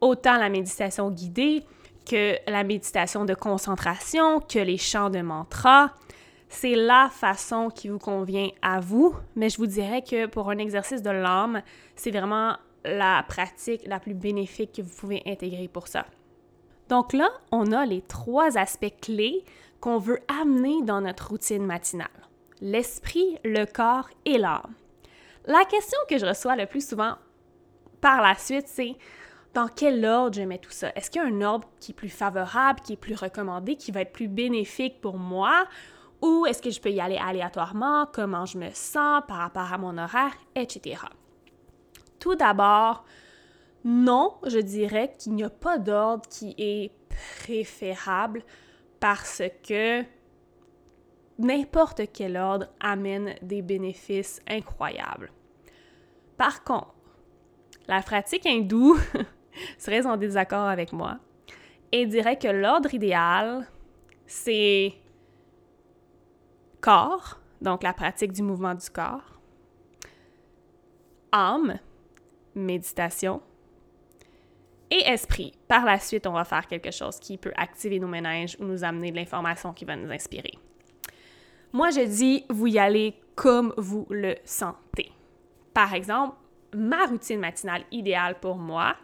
autant 0.00 0.36
la 0.36 0.48
méditation 0.48 1.10
guidée 1.10 1.64
que 2.04 2.36
la 2.50 2.64
méditation 2.64 3.24
de 3.24 3.34
concentration, 3.34 4.40
que 4.40 4.58
les 4.58 4.78
chants 4.78 5.10
de 5.10 5.20
mantra. 5.20 5.92
C'est 6.48 6.74
la 6.74 7.08
façon 7.10 7.70
qui 7.70 7.88
vous 7.88 7.98
convient 7.98 8.48
à 8.60 8.80
vous, 8.80 9.14
mais 9.36 9.48
je 9.48 9.56
vous 9.56 9.66
dirais 9.66 10.02
que 10.02 10.26
pour 10.26 10.50
un 10.50 10.58
exercice 10.58 11.02
de 11.02 11.10
l'âme, 11.10 11.62
c'est 11.96 12.10
vraiment 12.10 12.56
la 12.84 13.24
pratique 13.26 13.82
la 13.86 14.00
plus 14.00 14.14
bénéfique 14.14 14.72
que 14.72 14.82
vous 14.82 14.94
pouvez 14.94 15.22
intégrer 15.24 15.68
pour 15.68 15.88
ça. 15.88 16.04
Donc 16.88 17.14
là, 17.14 17.30
on 17.52 17.72
a 17.72 17.86
les 17.86 18.02
trois 18.02 18.58
aspects 18.58 18.92
clés 19.00 19.44
qu'on 19.80 19.98
veut 19.98 20.18
amener 20.28 20.82
dans 20.82 21.00
notre 21.00 21.30
routine 21.30 21.64
matinale. 21.64 22.08
L'esprit, 22.64 23.38
le 23.44 23.64
corps 23.64 24.08
et 24.24 24.38
l'âme. 24.38 24.74
La 25.46 25.64
question 25.64 25.98
que 26.08 26.16
je 26.16 26.24
reçois 26.24 26.54
le 26.54 26.66
plus 26.66 26.88
souvent 26.88 27.16
par 28.00 28.22
la 28.22 28.36
suite, 28.36 28.68
c'est 28.68 28.96
dans 29.52 29.66
quel 29.66 30.04
ordre 30.04 30.36
je 30.36 30.42
mets 30.42 30.58
tout 30.58 30.70
ça? 30.70 30.92
Est-ce 30.94 31.10
qu'il 31.10 31.20
y 31.20 31.24
a 31.24 31.28
un 31.28 31.40
ordre 31.40 31.68
qui 31.80 31.90
est 31.90 31.94
plus 31.94 32.08
favorable, 32.08 32.78
qui 32.80 32.92
est 32.92 32.96
plus 32.96 33.16
recommandé, 33.16 33.74
qui 33.74 33.90
va 33.90 34.02
être 34.02 34.12
plus 34.12 34.28
bénéfique 34.28 35.00
pour 35.00 35.18
moi? 35.18 35.66
Ou 36.20 36.46
est-ce 36.46 36.62
que 36.62 36.70
je 36.70 36.80
peux 36.80 36.92
y 36.92 37.00
aller 37.00 37.18
aléatoirement, 37.18 38.06
comment 38.06 38.46
je 38.46 38.58
me 38.58 38.70
sens 38.70 39.24
par 39.26 39.38
rapport 39.38 39.72
à 39.72 39.78
mon 39.78 39.98
horaire, 39.98 40.32
etc. 40.54 41.02
Tout 42.20 42.36
d'abord, 42.36 43.04
non, 43.84 44.34
je 44.46 44.60
dirais 44.60 45.12
qu'il 45.18 45.34
n'y 45.34 45.42
a 45.42 45.50
pas 45.50 45.78
d'ordre 45.78 46.28
qui 46.28 46.54
est 46.58 46.92
préférable 47.42 48.44
parce 49.00 49.42
que 49.66 50.04
n'importe 51.38 52.02
quel 52.12 52.36
ordre 52.36 52.68
amène 52.80 53.34
des 53.42 53.62
bénéfices 53.62 54.40
incroyables. 54.48 55.30
Par 56.36 56.64
contre, 56.64 56.94
la 57.88 58.02
pratique 58.02 58.46
hindoue 58.46 58.98
serait 59.78 60.06
en 60.06 60.16
désaccord 60.16 60.66
avec 60.66 60.92
moi 60.92 61.18
et 61.90 62.06
dirait 62.06 62.38
que 62.38 62.48
l'ordre 62.48 62.92
idéal, 62.94 63.66
c'est 64.26 64.94
corps, 66.80 67.40
donc 67.60 67.82
la 67.82 67.92
pratique 67.92 68.32
du 68.32 68.42
mouvement 68.42 68.74
du 68.74 68.88
corps, 68.90 69.40
âme, 71.32 71.78
méditation, 72.54 73.42
et 74.92 75.08
esprit. 75.08 75.52
Par 75.68 75.86
la 75.86 75.98
suite, 75.98 76.26
on 76.26 76.32
va 76.32 76.44
faire 76.44 76.66
quelque 76.66 76.90
chose 76.90 77.18
qui 77.18 77.38
peut 77.38 77.52
activer 77.56 77.98
nos 77.98 78.08
méninges 78.08 78.56
ou 78.60 78.64
nous 78.64 78.84
amener 78.84 79.10
de 79.10 79.16
l'information 79.16 79.72
qui 79.72 79.86
va 79.86 79.96
nous 79.96 80.10
inspirer. 80.10 80.52
Moi, 81.72 81.90
je 81.90 82.00
dis, 82.00 82.44
vous 82.50 82.66
y 82.66 82.78
allez 82.78 83.14
comme 83.34 83.72
vous 83.78 84.06
le 84.10 84.34
sentez. 84.44 85.10
Par 85.72 85.94
exemple, 85.94 86.36
ma 86.74 87.06
routine 87.06 87.40
matinale 87.40 87.84
idéale 87.90 88.38
pour 88.40 88.56
moi, 88.56 88.94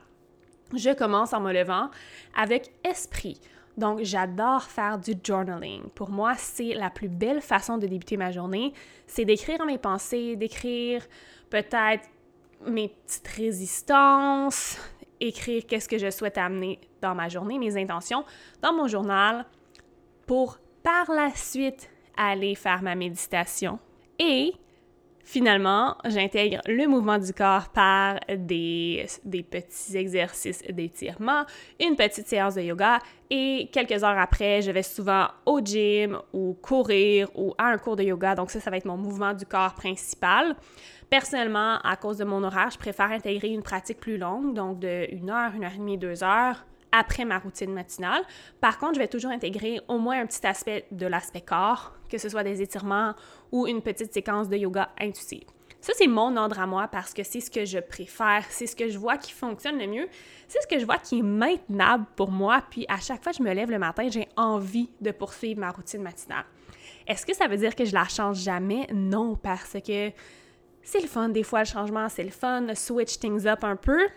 je 0.75 0.95
commence 0.95 1.33
en 1.33 1.41
me 1.41 1.53
levant 1.53 1.91
avec 2.37 2.71
esprit. 2.85 3.41
Donc, 3.79 4.01
j'adore 4.03 4.65
faire 4.65 4.99
du 4.99 5.13
journaling. 5.23 5.89
Pour 5.95 6.11
moi, 6.11 6.35
c'est 6.37 6.75
la 6.75 6.91
plus 6.91 7.09
belle 7.09 7.41
façon 7.41 7.79
de 7.79 7.87
débuter 7.87 8.19
ma 8.19 8.33
journée. 8.33 8.75
C'est 9.07 9.25
d'écrire 9.25 9.65
mes 9.65 9.79
pensées, 9.79 10.37
d'écrire 10.37 11.07
peut-être 11.49 12.07
mes 12.67 12.89
petites 12.89 13.29
résistances, 13.29 14.79
écrire 15.21 15.65
qu'est-ce 15.67 15.89
que 15.89 15.97
je 15.97 16.11
souhaite 16.11 16.37
amener 16.37 16.81
dans 17.01 17.15
ma 17.15 17.29
journée, 17.29 17.59
mes 17.59 17.81
intentions, 17.81 18.25
dans 18.61 18.75
mon 18.75 18.89
journal, 18.89 19.47
pour 20.27 20.59
par 20.83 21.11
la 21.11 21.31
suite 21.31 21.89
aller 22.19 22.55
faire 22.55 22.83
ma 22.83 22.95
méditation. 22.95 23.79
Et 24.19 24.53
Finalement, 25.29 25.95
j'intègre 26.07 26.63
le 26.67 26.87
mouvement 26.87 27.19
du 27.19 27.35
corps 27.35 27.69
par 27.69 28.19
des, 28.35 29.05
petits 29.27 29.95
exercices 29.95 30.63
d'étirement, 30.71 31.45
une 31.79 31.97
petite 31.97 32.27
séance 32.27 32.55
de 32.55 32.63
yoga 32.63 32.99
et 33.29 33.69
quelques 33.71 34.03
heures 34.03 34.19
après, 34.19 34.63
je 34.63 34.71
vais 34.71 34.83
souvent 34.83 35.27
au 35.45 35.61
gym 35.61 36.19
ou 36.33 36.55
courir 36.55 37.29
ou 37.35 37.53
à 37.59 37.67
un 37.67 37.77
cours 37.77 37.97
de 37.97 38.05
yoga. 38.05 38.35
Donc 38.37 38.51
ça, 38.51 38.59
ça 38.59 38.71
va 38.71 38.79
être 38.79 38.87
mon 38.87 38.97
mouvement 38.97 39.35
du 39.35 39.45
corps 39.45 39.75
principal. 39.75 40.57
Personnellement, 41.11 41.77
à 41.85 41.97
cause 41.97 42.17
de 42.17 42.25
mon 42.25 42.43
horaire, 42.43 42.71
je 42.71 42.79
préfère 42.79 43.13
intégrer 43.13 43.49
une 43.49 43.63
pratique 43.63 44.01
plus 44.01 44.17
longue, 44.17 44.55
donc 44.55 44.79
de 44.79 45.09
une 45.13 45.29
heure, 45.29 45.53
une 45.55 45.65
heure 45.65 45.75
et 45.75 45.79
demie, 45.79 45.99
deux 45.99 46.25
heures 46.25 46.65
après 46.93 47.25
ma 47.25 47.39
routine 47.39 47.73
matinale. 47.73 48.23
Par 48.61 48.79
contre, 48.79 48.95
je 48.95 49.01
vais 49.01 49.09
toujours 49.09 49.31
intégrer 49.31 49.81
au 49.89 49.99
moins 49.99 50.21
un 50.21 50.27
petit 50.27 50.47
aspect 50.47 50.87
de 50.91 51.07
l'aspect 51.07 51.41
corps, 51.41 51.95
que 52.09 52.19
ce 52.19 52.29
soit 52.29 52.45
des 52.45 52.63
étirements 52.63 53.15
ou 53.53 53.67
une 53.67 53.83
petite 53.83 54.13
séquence 54.13 54.49
de 54.49 54.57
yoga 54.57 54.91
intuitive. 55.01 55.47
Ça, 55.81 55.93
c'est 55.97 56.09
mon 56.09 56.37
ordre 56.37 56.59
à 56.59 56.67
moi 56.67 56.89
parce 56.89 57.15
que 57.15 57.23
c'est 57.23 57.41
ce 57.41 57.51
que 57.51 57.65
je 57.65 57.79
préfère, 57.79 58.45
c'est 58.49 58.67
ce 58.67 58.75
que 58.75 58.89
je 58.89 58.99
vois 58.99 59.17
qui 59.17 59.33
fonctionne 59.33 59.79
le 59.79 59.87
mieux, 59.87 60.09
c'est 60.49 60.61
ce 60.61 60.67
que 60.67 60.79
je 60.79 60.85
vois 60.85 60.99
qui 60.99 61.21
est 61.21 61.23
maintenable 61.23 62.05
pour 62.17 62.31
moi. 62.31 62.63
Puis 62.69 62.85
à 62.89 62.99
chaque 62.99 63.23
fois 63.23 63.33
que 63.33 63.39
je 63.39 63.43
me 63.45 63.53
lève 63.53 63.71
le 63.71 63.79
matin, 63.79 64.09
j'ai 64.11 64.29
envie 64.37 64.91
de 65.01 65.13
poursuivre 65.13 65.61
ma 65.61 65.71
routine 65.71 66.03
matinale. 66.03 66.45
Est-ce 67.07 67.25
que 67.25 67.35
ça 67.35 67.47
veut 67.47 67.57
dire 67.57 67.75
que 67.75 67.85
je 67.85 67.95
la 67.95 68.05
change 68.09 68.39
jamais? 68.39 68.87
Non, 68.93 69.37
parce 69.37 69.77
que 69.87 70.11
c'est 70.83 71.01
le 71.01 71.07
fun. 71.07 71.29
Des 71.29 71.43
fois, 71.43 71.61
le 71.61 71.67
changement, 71.67 72.09
c'est 72.09 72.25
le 72.25 72.31
fun. 72.31 72.67
Switch 72.75 73.19
things 73.19 73.47
up 73.47 73.63
un 73.63 73.77
peu. 73.77 74.09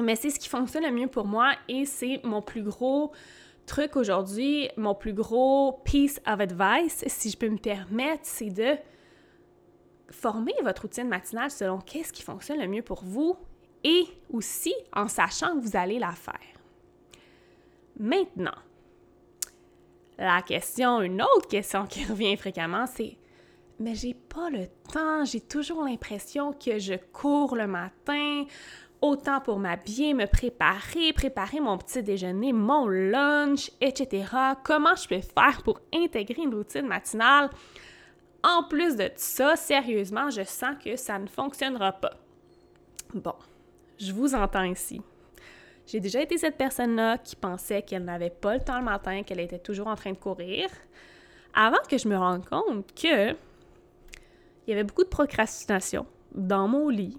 Mais 0.00 0.16
c'est 0.16 0.30
ce 0.30 0.38
qui 0.38 0.48
fonctionne 0.48 0.84
le 0.84 0.92
mieux 0.92 1.08
pour 1.08 1.26
moi 1.26 1.52
et 1.68 1.84
c'est 1.84 2.20
mon 2.24 2.40
plus 2.40 2.62
gros 2.62 3.12
truc 3.66 3.96
aujourd'hui, 3.96 4.68
mon 4.76 4.94
plus 4.94 5.12
gros 5.12 5.80
piece 5.84 6.20
of 6.26 6.40
advice, 6.40 7.04
si 7.06 7.30
je 7.30 7.36
peux 7.36 7.48
me 7.48 7.58
permettre, 7.58 8.22
c'est 8.24 8.50
de 8.50 8.76
former 10.10 10.52
votre 10.62 10.82
routine 10.82 11.08
matinale 11.08 11.50
selon 11.50 11.78
qu'est-ce 11.78 12.12
qui 12.12 12.22
fonctionne 12.22 12.60
le 12.60 12.68
mieux 12.68 12.82
pour 12.82 13.02
vous 13.04 13.36
et 13.84 14.04
aussi 14.32 14.74
en 14.92 15.08
sachant 15.08 15.56
que 15.56 15.60
vous 15.60 15.76
allez 15.76 15.98
la 15.98 16.12
faire. 16.12 16.34
Maintenant, 17.98 18.54
la 20.18 20.42
question, 20.42 21.00
une 21.00 21.22
autre 21.22 21.48
question 21.48 21.86
qui 21.86 22.04
revient 22.08 22.36
fréquemment, 22.36 22.86
c'est 22.86 23.16
mais 23.78 23.96
j'ai 23.96 24.14
pas 24.14 24.48
le 24.48 24.68
temps, 24.92 25.24
j'ai 25.24 25.40
toujours 25.40 25.82
l'impression 25.82 26.52
que 26.52 26.78
je 26.78 26.94
cours 26.94 27.56
le 27.56 27.66
matin, 27.66 28.44
autant 29.02 29.40
pour 29.40 29.58
m'habiller, 29.58 30.14
me 30.14 30.26
préparer, 30.26 31.12
préparer 31.12 31.60
mon 31.60 31.76
petit 31.76 32.02
déjeuner, 32.02 32.52
mon 32.52 32.86
lunch, 32.86 33.70
etc. 33.80 34.24
Comment 34.64 34.94
je 34.94 35.08
peux 35.08 35.20
faire 35.20 35.62
pour 35.64 35.80
intégrer 35.92 36.42
une 36.42 36.54
routine 36.54 36.86
matinale? 36.86 37.50
En 38.44 38.64
plus 38.64 38.96
de 38.96 39.10
ça, 39.16 39.56
sérieusement, 39.56 40.30
je 40.30 40.42
sens 40.44 40.76
que 40.82 40.96
ça 40.96 41.18
ne 41.18 41.26
fonctionnera 41.26 41.92
pas. 41.92 42.14
Bon, 43.14 43.34
je 43.98 44.12
vous 44.12 44.34
entends 44.34 44.64
ici. 44.64 45.02
J'ai 45.86 46.00
déjà 46.00 46.22
été 46.22 46.38
cette 46.38 46.56
personne-là 46.56 47.18
qui 47.18 47.36
pensait 47.36 47.82
qu'elle 47.82 48.04
n'avait 48.04 48.30
pas 48.30 48.54
le 48.54 48.60
temps 48.60 48.78
le 48.78 48.84
matin, 48.84 49.22
qu'elle 49.22 49.40
était 49.40 49.58
toujours 49.58 49.88
en 49.88 49.96
train 49.96 50.12
de 50.12 50.16
courir, 50.16 50.68
avant 51.54 51.82
que 51.88 51.98
je 51.98 52.08
me 52.08 52.16
rende 52.16 52.46
compte 52.48 52.92
que 52.94 53.32
il 53.32 54.70
y 54.70 54.72
avait 54.72 54.84
beaucoup 54.84 55.02
de 55.02 55.08
procrastination 55.08 56.06
dans 56.34 56.68
mon 56.68 56.88
lit, 56.88 57.18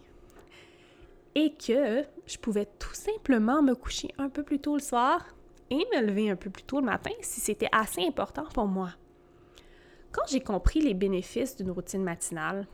et 1.35 1.55
que 1.55 2.03
je 2.25 2.37
pouvais 2.37 2.67
tout 2.79 2.93
simplement 2.93 3.61
me 3.61 3.73
coucher 3.73 4.09
un 4.17 4.29
peu 4.29 4.43
plus 4.43 4.59
tôt 4.59 4.75
le 4.75 4.81
soir 4.81 5.25
et 5.69 5.85
me 5.95 6.01
lever 6.01 6.29
un 6.29 6.35
peu 6.35 6.49
plus 6.49 6.63
tôt 6.63 6.79
le 6.79 6.85
matin 6.85 7.11
si 7.21 7.41
c'était 7.41 7.69
assez 7.71 8.05
important 8.05 8.45
pour 8.53 8.67
moi. 8.67 8.91
Quand 10.11 10.23
j'ai 10.27 10.41
compris 10.41 10.79
les 10.81 10.93
bénéfices 10.93 11.55
d'une 11.55 11.71
routine 11.71 12.03
matinale, 12.03 12.67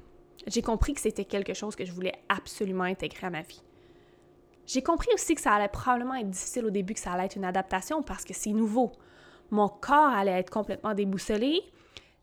j'ai 0.47 0.61
compris 0.61 0.93
que 0.93 1.01
c'était 1.01 1.25
quelque 1.25 1.53
chose 1.53 1.75
que 1.75 1.85
je 1.85 1.91
voulais 1.91 2.15
absolument 2.27 2.83
intégrer 2.83 3.27
à 3.27 3.29
ma 3.29 3.41
vie. 3.41 3.61
J'ai 4.67 4.83
compris 4.83 5.09
aussi 5.13 5.35
que 5.35 5.41
ça 5.41 5.53
allait 5.53 5.69
probablement 5.69 6.15
être 6.15 6.29
difficile 6.29 6.65
au 6.65 6.69
début, 6.69 6.93
que 6.93 6.99
ça 6.99 7.13
allait 7.13 7.25
être 7.25 7.37
une 7.37 7.45
adaptation 7.45 8.03
parce 8.03 8.23
que 8.23 8.33
c'est 8.33 8.51
nouveau. 8.51 8.91
Mon 9.51 9.67
corps 9.67 10.09
allait 10.09 10.39
être 10.39 10.51
complètement 10.51 10.93
déboussolé 10.93 11.61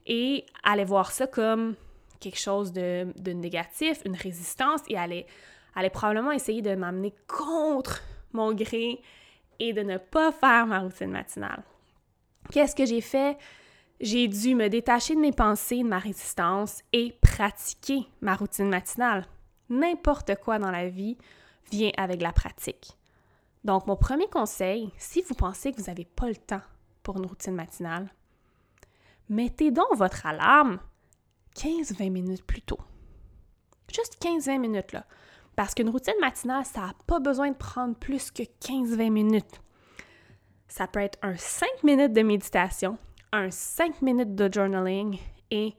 et 0.06 0.44
allait 0.62 0.84
voir 0.84 1.10
ça 1.10 1.26
comme 1.26 1.74
quelque 2.20 2.38
chose 2.38 2.72
de, 2.72 3.12
de 3.18 3.32
négatif, 3.32 4.00
une 4.04 4.14
résistance 4.14 4.80
et 4.88 4.96
allait 4.96 5.26
allait 5.76 5.90
probablement 5.90 6.32
essayer 6.32 6.62
de 6.62 6.74
m'amener 6.74 7.14
contre 7.28 8.02
mon 8.32 8.52
gré 8.52 9.00
et 9.60 9.72
de 9.72 9.82
ne 9.82 9.98
pas 9.98 10.32
faire 10.32 10.66
ma 10.66 10.80
routine 10.80 11.10
matinale. 11.10 11.62
Qu'est-ce 12.50 12.74
que 12.74 12.86
j'ai 12.86 13.00
fait? 13.00 13.38
J'ai 14.00 14.28
dû 14.28 14.54
me 14.54 14.68
détacher 14.68 15.14
de 15.14 15.20
mes 15.20 15.32
pensées, 15.32 15.82
de 15.82 15.88
ma 15.88 15.98
résistance 15.98 16.82
et 16.92 17.16
pratiquer 17.20 18.06
ma 18.20 18.34
routine 18.34 18.68
matinale. 18.68 19.26
N'importe 19.68 20.34
quoi 20.36 20.58
dans 20.58 20.70
la 20.70 20.88
vie 20.88 21.16
vient 21.70 21.92
avec 21.96 22.20
la 22.20 22.32
pratique. 22.32 22.96
Donc, 23.64 23.86
mon 23.86 23.96
premier 23.96 24.28
conseil, 24.28 24.92
si 24.96 25.22
vous 25.22 25.34
pensez 25.34 25.72
que 25.72 25.78
vous 25.80 25.88
n'avez 25.88 26.04
pas 26.04 26.28
le 26.28 26.36
temps 26.36 26.60
pour 27.02 27.16
une 27.16 27.26
routine 27.26 27.54
matinale, 27.54 28.08
mettez 29.28 29.70
donc 29.70 29.94
votre 29.96 30.26
alarme 30.26 30.78
15-20 31.56 32.10
minutes 32.10 32.44
plus 32.44 32.62
tôt. 32.62 32.78
Juste 33.92 34.22
15-20 34.22 34.58
minutes, 34.58 34.92
là. 34.92 35.04
Parce 35.56 35.74
qu'une 35.74 35.88
routine 35.88 36.14
matinale, 36.20 36.64
ça 36.66 36.80
n'a 36.82 36.94
pas 37.06 37.18
besoin 37.18 37.50
de 37.50 37.56
prendre 37.56 37.96
plus 37.96 38.30
que 38.30 38.42
15-20 38.42 39.10
minutes. 39.10 39.60
Ça 40.68 40.86
peut 40.86 41.00
être 41.00 41.18
un 41.22 41.36
5 41.36 41.82
minutes 41.82 42.12
de 42.12 42.22
méditation, 42.22 42.98
un 43.32 43.50
5 43.50 44.02
minutes 44.02 44.34
de 44.34 44.52
journaling 44.52 45.18
et 45.50 45.74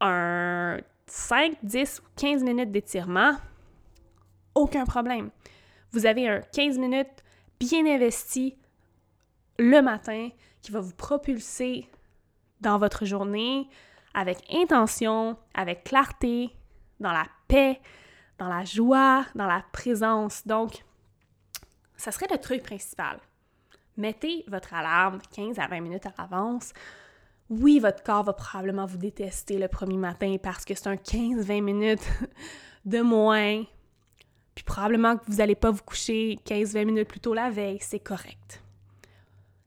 un 0.00 0.78
5, 1.06 1.58
10 1.62 2.00
ou 2.00 2.08
15 2.16 2.42
minutes 2.42 2.72
d'étirement. 2.72 3.36
Aucun 4.54 4.84
problème. 4.84 5.30
Vous 5.92 6.06
avez 6.06 6.28
un 6.28 6.40
15 6.40 6.78
minutes 6.78 7.22
bien 7.60 7.86
investi 7.86 8.56
le 9.58 9.80
matin 9.82 10.30
qui 10.62 10.72
va 10.72 10.80
vous 10.80 10.94
propulser 10.94 11.88
dans 12.60 12.78
votre 12.78 13.04
journée 13.04 13.68
avec 14.14 14.38
intention, 14.50 15.36
avec 15.54 15.84
clarté, 15.84 16.50
dans 17.00 17.12
la 17.12 17.26
paix, 17.48 17.80
dans 18.38 18.48
la 18.48 18.64
joie, 18.64 19.24
dans 19.34 19.46
la 19.46 19.64
présence. 19.72 20.46
Donc, 20.46 20.84
ça 21.96 22.12
serait 22.12 22.28
le 22.30 22.38
truc 22.38 22.62
principal. 22.62 23.18
Mettez 23.96 24.44
votre 24.48 24.74
alarme 24.74 25.20
15 25.34 25.58
à 25.58 25.66
20 25.66 25.80
minutes 25.80 26.06
à 26.06 26.12
l'avance. 26.18 26.72
Oui, 27.48 27.78
votre 27.78 28.02
corps 28.02 28.24
va 28.24 28.32
probablement 28.32 28.86
vous 28.86 28.98
détester 28.98 29.58
le 29.58 29.68
premier 29.68 29.96
matin 29.96 30.36
parce 30.42 30.64
que 30.64 30.74
c'est 30.74 30.88
un 30.88 30.96
15-20 30.96 31.62
minutes 31.62 32.08
de 32.84 33.00
moins. 33.00 33.64
Puis 34.54 34.64
probablement 34.64 35.16
que 35.16 35.24
vous 35.26 35.36
n'allez 35.36 35.54
pas 35.54 35.70
vous 35.70 35.82
coucher 35.82 36.38
15-20 36.44 36.84
minutes 36.84 37.08
plus 37.08 37.20
tôt 37.20 37.34
la 37.34 37.50
veille, 37.50 37.78
c'est 37.80 38.00
correct. 38.00 38.62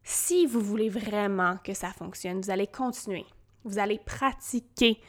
Si 0.04 0.46
vous 0.46 0.62
voulez 0.62 0.90
vraiment 0.90 1.58
que 1.64 1.74
ça 1.74 1.92
fonctionne, 1.92 2.42
vous 2.42 2.50
allez 2.50 2.68
continuer. 2.68 3.26
Vous 3.64 3.78
allez 3.78 4.00
pratiquer 4.00 5.00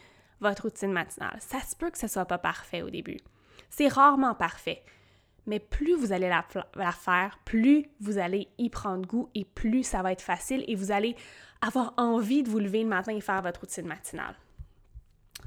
votre 0.41 0.65
routine 0.65 0.93
matinale. 0.93 1.39
Ça 1.41 1.61
se 1.61 1.75
peut 1.75 1.91
que 1.91 1.99
ce 1.99 2.07
ne 2.07 2.11
soit 2.11 2.27
pas 2.27 2.39
parfait 2.39 2.83
au 2.83 2.91
début. 2.91 3.19
C'est 3.71 3.89
rarement 3.89 4.35
parfait. 4.35 4.83
Mais 5.47 5.59
plus 5.59 5.95
vous 5.95 6.13
allez 6.13 6.29
la, 6.29 6.45
faire, 6.93 7.39
plus 7.45 7.87
vous 8.01 8.19
allez 8.19 8.49
y 8.59 8.69
prendre 8.69 9.07
goût 9.07 9.31
et 9.35 9.45
plus 9.45 9.83
ça 9.83 10.03
va 10.03 10.13
être 10.13 10.23
facile 10.23 10.65
et 10.69 10.75
vous 10.75 10.93
allez 10.93 11.17
avoir 11.61 11.95
envie 11.97 12.43
de 12.43 12.51
vous 12.51 12.59
lever 12.59 12.83
le 12.83 12.89
matin 12.89 13.13
et 13.17 13.21
faire 13.21 13.43
votre 13.43 13.61
routine 13.61 13.87
matinale. 13.87 14.37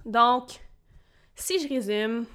Donc, 0.05 0.59
si 1.35 1.59
je 1.59 1.69
résume, 1.69 2.25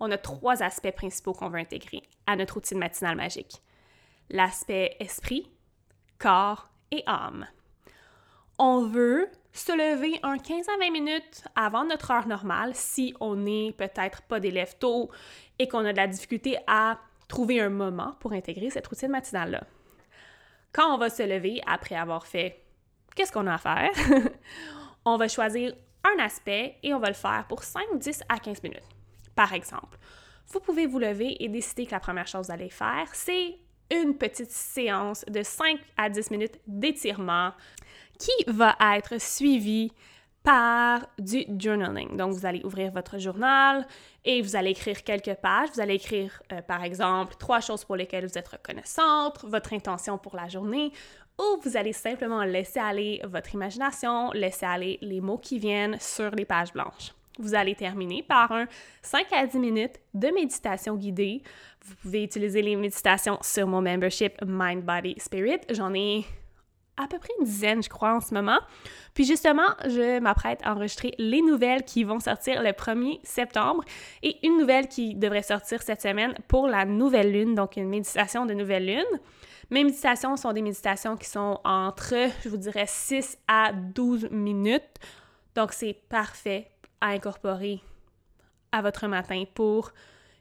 on 0.00 0.10
a 0.10 0.18
trois 0.18 0.62
aspects 0.62 0.94
principaux 0.94 1.32
qu'on 1.32 1.48
veut 1.48 1.58
intégrer 1.58 2.02
à 2.26 2.36
notre 2.36 2.54
routine 2.54 2.78
matinale 2.78 3.16
magique. 3.16 3.62
L'aspect 4.30 4.96
esprit, 5.00 5.50
corps 6.18 6.70
et 6.90 7.02
âme. 7.06 7.46
On 8.58 8.86
veut 8.86 9.28
se 9.54 9.72
lever 9.72 10.18
un 10.24 10.36
15 10.36 10.68
à 10.68 10.76
20 10.78 10.90
minutes 10.90 11.44
avant 11.54 11.84
notre 11.84 12.10
heure 12.10 12.26
normale 12.26 12.72
si 12.74 13.14
on 13.20 13.36
n'est 13.36 13.72
peut-être 13.72 14.22
pas 14.22 14.40
d'élèves 14.40 14.76
tôt 14.78 15.10
et 15.60 15.68
qu'on 15.68 15.84
a 15.84 15.92
de 15.92 15.96
la 15.96 16.08
difficulté 16.08 16.58
à 16.66 16.98
trouver 17.28 17.60
un 17.60 17.70
moment 17.70 18.16
pour 18.18 18.32
intégrer 18.32 18.68
cette 18.70 18.86
routine 18.86 19.10
matinale-là. 19.10 19.62
Quand 20.72 20.92
on 20.92 20.98
va 20.98 21.08
se 21.08 21.22
lever 21.22 21.62
après 21.66 21.94
avoir 21.94 22.26
fait 22.26 22.64
qu'est-ce 23.14 23.30
qu'on 23.30 23.46
a 23.46 23.54
à 23.54 23.58
faire, 23.58 23.92
on 25.04 25.16
va 25.16 25.28
choisir 25.28 25.72
un 26.04 26.22
aspect 26.22 26.76
et 26.82 26.92
on 26.92 26.98
va 26.98 27.08
le 27.08 27.14
faire 27.14 27.46
pour 27.48 27.62
5, 27.62 27.96
10 27.96 28.24
à 28.28 28.40
15 28.40 28.60
minutes. 28.64 28.82
Par 29.36 29.52
exemple, 29.52 29.96
vous 30.48 30.58
pouvez 30.58 30.86
vous 30.86 30.98
lever 30.98 31.36
et 31.42 31.48
décider 31.48 31.86
que 31.86 31.92
la 31.92 32.00
première 32.00 32.26
chose 32.26 32.48
que 32.48 32.60
vous 32.60 32.70
faire, 32.70 33.08
c'est 33.12 33.56
une 33.90 34.16
petite 34.16 34.50
séance 34.50 35.24
de 35.26 35.42
5 35.44 35.78
à 35.96 36.08
10 36.08 36.30
minutes 36.32 36.58
d'étirement 36.66 37.52
qui 38.18 38.44
va 38.46 38.76
être 38.96 39.20
suivie 39.20 39.92
par 40.44 41.06
du 41.18 41.46
journaling. 41.58 42.16
Donc, 42.16 42.34
vous 42.34 42.44
allez 42.44 42.62
ouvrir 42.64 42.92
votre 42.92 43.18
journal 43.18 43.86
et 44.24 44.42
vous 44.42 44.54
allez 44.54 44.70
écrire 44.70 45.02
quelques 45.02 45.34
pages. 45.36 45.70
Vous 45.74 45.80
allez 45.80 45.94
écrire, 45.94 46.42
euh, 46.52 46.60
par 46.60 46.84
exemple, 46.84 47.34
trois 47.38 47.60
choses 47.60 47.84
pour 47.84 47.96
lesquelles 47.96 48.26
vous 48.26 48.38
êtes 48.38 48.48
reconnaissante, 48.48 49.42
votre 49.44 49.72
intention 49.72 50.18
pour 50.18 50.36
la 50.36 50.46
journée, 50.48 50.92
ou 51.38 51.60
vous 51.62 51.76
allez 51.78 51.94
simplement 51.94 52.44
laisser 52.44 52.78
aller 52.78 53.22
votre 53.24 53.54
imagination, 53.54 54.30
laisser 54.32 54.66
aller 54.66 54.98
les 55.00 55.22
mots 55.22 55.38
qui 55.38 55.58
viennent 55.58 55.98
sur 55.98 56.30
les 56.32 56.44
pages 56.44 56.72
blanches. 56.74 57.14
Vous 57.38 57.54
allez 57.54 57.74
terminer 57.74 58.22
par 58.22 58.52
un 58.52 58.66
5 59.02 59.26
à 59.32 59.46
10 59.46 59.58
minutes 59.58 59.98
de 60.12 60.28
méditation 60.28 60.94
guidée. 60.94 61.42
Vous 61.84 61.94
pouvez 61.96 62.22
utiliser 62.22 62.62
les 62.62 62.76
méditations 62.76 63.38
sur 63.40 63.66
mon 63.66 63.80
membership 63.80 64.34
Mind, 64.46 64.84
Body, 64.84 65.14
Spirit. 65.18 65.60
J'en 65.70 65.92
ai 65.94 66.24
à 66.96 67.08
peu 67.08 67.18
près 67.18 67.30
une 67.38 67.44
dizaine, 67.44 67.82
je 67.82 67.88
crois, 67.88 68.14
en 68.14 68.20
ce 68.20 68.34
moment. 68.34 68.58
Puis 69.14 69.24
justement, 69.24 69.68
je 69.84 70.20
m'apprête 70.20 70.60
à 70.62 70.72
enregistrer 70.72 71.12
les 71.18 71.42
nouvelles 71.42 71.84
qui 71.84 72.04
vont 72.04 72.20
sortir 72.20 72.62
le 72.62 72.70
1er 72.70 73.20
septembre 73.24 73.84
et 74.22 74.44
une 74.46 74.58
nouvelle 74.58 74.88
qui 74.88 75.14
devrait 75.14 75.42
sortir 75.42 75.82
cette 75.82 76.02
semaine 76.02 76.34
pour 76.48 76.68
la 76.68 76.84
nouvelle 76.84 77.32
lune, 77.32 77.54
donc 77.54 77.76
une 77.76 77.88
méditation 77.88 78.46
de 78.46 78.54
nouvelle 78.54 78.86
lune. 78.86 79.20
Mes 79.70 79.82
méditations 79.82 80.36
sont 80.36 80.52
des 80.52 80.62
méditations 80.62 81.16
qui 81.16 81.28
sont 81.28 81.58
entre, 81.64 82.14
je 82.42 82.48
vous 82.48 82.56
dirais, 82.56 82.86
6 82.86 83.38
à 83.48 83.72
12 83.72 84.28
minutes. 84.30 84.98
Donc 85.54 85.72
c'est 85.72 85.94
parfait 86.08 86.70
à 87.00 87.08
incorporer 87.08 87.80
à 88.72 88.82
votre 88.82 89.06
matin 89.06 89.44
pour 89.54 89.92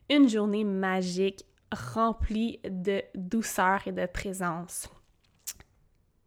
une 0.10 0.28
journée 0.28 0.64
magique 0.64 1.46
remplie 1.72 2.60
de 2.64 3.02
douceur 3.16 3.82
et 3.86 3.92
de 3.92 4.06
présence. 4.06 4.90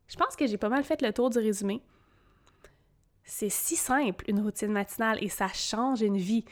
Je 0.08 0.16
pense 0.16 0.36
que 0.36 0.46
j'ai 0.46 0.56
pas 0.56 0.68
mal 0.68 0.84
fait 0.84 1.02
le 1.02 1.12
tour 1.12 1.30
du 1.30 1.38
résumé. 1.38 1.82
C'est 3.24 3.48
si 3.48 3.76
simple, 3.76 4.24
une 4.28 4.40
routine 4.40 4.70
matinale, 4.70 5.18
et 5.20 5.28
ça 5.28 5.48
change 5.48 6.00
une 6.02 6.16
vie, 6.16 6.44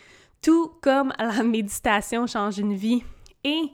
tout 0.42 0.72
comme 0.82 1.12
la 1.18 1.42
méditation 1.42 2.26
change 2.26 2.58
une 2.58 2.74
vie. 2.74 3.04
Et 3.44 3.70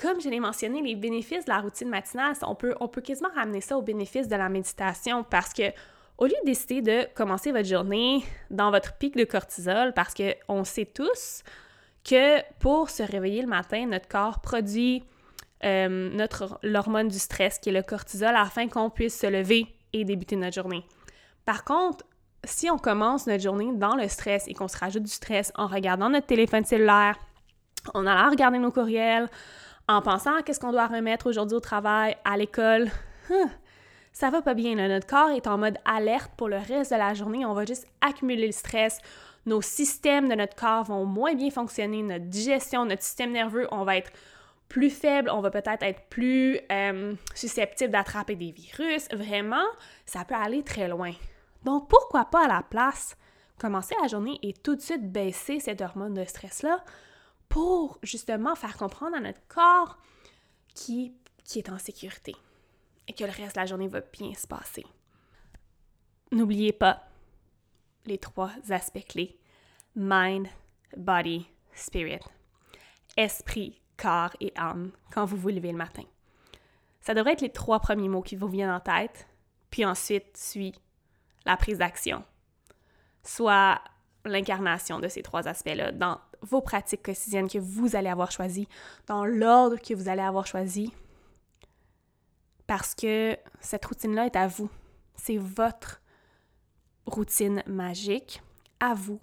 comme 0.00 0.20
je 0.20 0.30
l'ai 0.30 0.40
mentionné, 0.40 0.80
les 0.80 0.96
bénéfices 0.96 1.44
de 1.44 1.50
la 1.50 1.60
routine 1.60 1.90
matinale, 1.90 2.34
on 2.42 2.54
peut, 2.54 2.74
quasiment 3.02 3.28
ramener 3.34 3.60
ça 3.60 3.76
aux 3.76 3.82
bénéfices 3.82 4.28
de 4.28 4.36
la 4.36 4.48
méditation 4.48 5.24
parce 5.24 5.52
que 5.52 5.70
au 6.16 6.26
lieu 6.26 6.34
de 6.42 6.46
décider 6.46 6.80
de 6.80 7.08
commencer 7.14 7.52
votre 7.52 7.68
journée 7.68 8.22
dans 8.50 8.70
votre 8.70 8.96
pic 8.96 9.16
de 9.16 9.24
cortisol, 9.24 9.92
parce 9.94 10.14
qu'on 10.14 10.64
sait 10.64 10.86
tous 10.86 11.42
que 12.04 12.40
pour 12.58 12.90
se 12.90 13.02
réveiller 13.02 13.42
le 13.42 13.48
matin, 13.48 13.86
notre 13.86 14.08
corps 14.08 14.40
produit 14.40 15.02
euh, 15.64 16.10
notre 16.10 16.58
l'hormone 16.62 17.08
du 17.08 17.18
stress, 17.18 17.58
qui 17.58 17.68
est 17.68 17.72
le 17.72 17.82
cortisol, 17.82 18.34
afin 18.34 18.68
qu'on 18.68 18.90
puisse 18.90 19.18
se 19.18 19.26
lever 19.26 19.66
et 19.92 20.04
débuter 20.04 20.36
notre 20.36 20.54
journée. 20.54 20.84
Par 21.44 21.64
contre, 21.64 22.04
si 22.44 22.70
on 22.70 22.78
commence 22.78 23.26
notre 23.26 23.42
journée 23.42 23.70
dans 23.74 23.96
le 23.96 24.08
stress 24.08 24.48
et 24.48 24.54
qu'on 24.54 24.68
se 24.68 24.78
rajoute 24.78 25.02
du 25.02 25.10
stress 25.10 25.52
en 25.56 25.66
regardant 25.66 26.08
notre 26.08 26.26
téléphone 26.26 26.64
cellulaire, 26.64 27.18
en 27.94 28.06
allant 28.06 28.30
regarder 28.30 28.58
nos 28.58 28.70
courriels, 28.70 29.28
en 29.88 30.02
pensant 30.02 30.36
à 30.36 30.42
qu'est-ce 30.42 30.60
qu'on 30.60 30.72
doit 30.72 30.86
remettre 30.86 31.28
aujourd'hui 31.28 31.56
au 31.56 31.60
travail, 31.60 32.16
à 32.24 32.36
l'école, 32.36 32.90
hein, 33.30 33.50
ça 34.12 34.30
va 34.30 34.42
pas 34.42 34.54
bien. 34.54 34.76
Notre 34.76 35.06
corps 35.06 35.30
est 35.30 35.46
en 35.46 35.58
mode 35.58 35.78
alerte 35.84 36.32
pour 36.36 36.48
le 36.48 36.56
reste 36.56 36.92
de 36.92 36.96
la 36.96 37.14
journée. 37.14 37.44
On 37.44 37.54
va 37.54 37.64
juste 37.64 37.86
accumuler 38.00 38.46
le 38.46 38.52
stress. 38.52 38.98
Nos 39.46 39.62
systèmes 39.62 40.28
de 40.28 40.34
notre 40.34 40.54
corps 40.54 40.84
vont 40.84 41.04
moins 41.04 41.34
bien 41.34 41.50
fonctionner. 41.50 42.02
Notre 42.02 42.26
digestion, 42.26 42.84
notre 42.84 43.02
système 43.02 43.32
nerveux, 43.32 43.66
on 43.70 43.84
va 43.84 43.96
être 43.96 44.12
plus 44.70 44.88
faible, 44.88 45.28
on 45.30 45.40
va 45.40 45.50
peut-être 45.50 45.82
être 45.82 46.08
plus 46.08 46.58
euh, 46.70 47.14
susceptible 47.34 47.90
d'attraper 47.90 48.36
des 48.36 48.52
virus. 48.52 49.08
Vraiment, 49.12 49.66
ça 50.06 50.24
peut 50.24 50.36
aller 50.36 50.62
très 50.62 50.88
loin. 50.88 51.12
Donc, 51.64 51.88
pourquoi 51.88 52.24
pas 52.26 52.44
à 52.44 52.48
la 52.48 52.62
place 52.62 53.16
commencer 53.58 53.94
la 54.00 54.08
journée 54.08 54.38
et 54.42 54.54
tout 54.54 54.76
de 54.76 54.80
suite 54.80 55.12
baisser 55.12 55.60
cette 55.60 55.82
hormone 55.82 56.14
de 56.14 56.24
stress-là 56.24 56.82
pour 57.48 57.98
justement 58.02 58.54
faire 58.54 58.76
comprendre 58.76 59.16
à 59.16 59.20
notre 59.20 59.46
corps 59.48 59.98
qui, 60.72 61.14
qui 61.44 61.58
est 61.58 61.68
en 61.68 61.78
sécurité 61.78 62.34
et 63.08 63.12
que 63.12 63.24
le 63.24 63.30
reste 63.30 63.56
de 63.56 63.60
la 63.60 63.66
journée 63.66 63.88
va 63.88 64.00
bien 64.00 64.32
se 64.34 64.46
passer. 64.46 64.86
N'oubliez 66.30 66.72
pas 66.72 67.02
les 68.06 68.18
trois 68.18 68.52
aspects 68.70 69.04
clés. 69.06 69.36
Mind, 69.96 70.46
body, 70.96 71.46
spirit. 71.74 72.20
Esprit, 73.16 73.79
corps 74.00 74.34
et 74.40 74.52
âme 74.56 74.90
quand 75.12 75.24
vous 75.24 75.36
vous 75.36 75.48
levez 75.48 75.72
le 75.72 75.78
matin. 75.78 76.04
Ça 77.00 77.14
devrait 77.14 77.32
être 77.32 77.40
les 77.40 77.52
trois 77.52 77.80
premiers 77.80 78.08
mots 78.08 78.22
qui 78.22 78.36
vous 78.36 78.48
viennent 78.48 78.70
en 78.70 78.80
tête, 78.80 79.26
puis 79.70 79.84
ensuite 79.84 80.36
suit 80.36 80.74
la 81.46 81.56
prise 81.56 81.78
d'action, 81.78 82.22
soit 83.22 83.80
l'incarnation 84.24 84.98
de 84.98 85.08
ces 85.08 85.22
trois 85.22 85.48
aspects-là 85.48 85.92
dans 85.92 86.20
vos 86.42 86.60
pratiques 86.60 87.02
quotidiennes 87.02 87.48
que 87.48 87.58
vous 87.58 87.96
allez 87.96 88.08
avoir 88.08 88.30
choisies, 88.30 88.68
dans 89.06 89.24
l'ordre 89.24 89.76
que 89.76 89.94
vous 89.94 90.08
allez 90.08 90.22
avoir 90.22 90.46
choisi, 90.46 90.92
parce 92.66 92.94
que 92.94 93.36
cette 93.60 93.84
routine-là 93.84 94.26
est 94.26 94.36
à 94.36 94.46
vous. 94.46 94.70
C'est 95.16 95.36
votre 95.36 96.00
routine 97.06 97.62
magique 97.66 98.42
à 98.78 98.94
vous. 98.94 99.20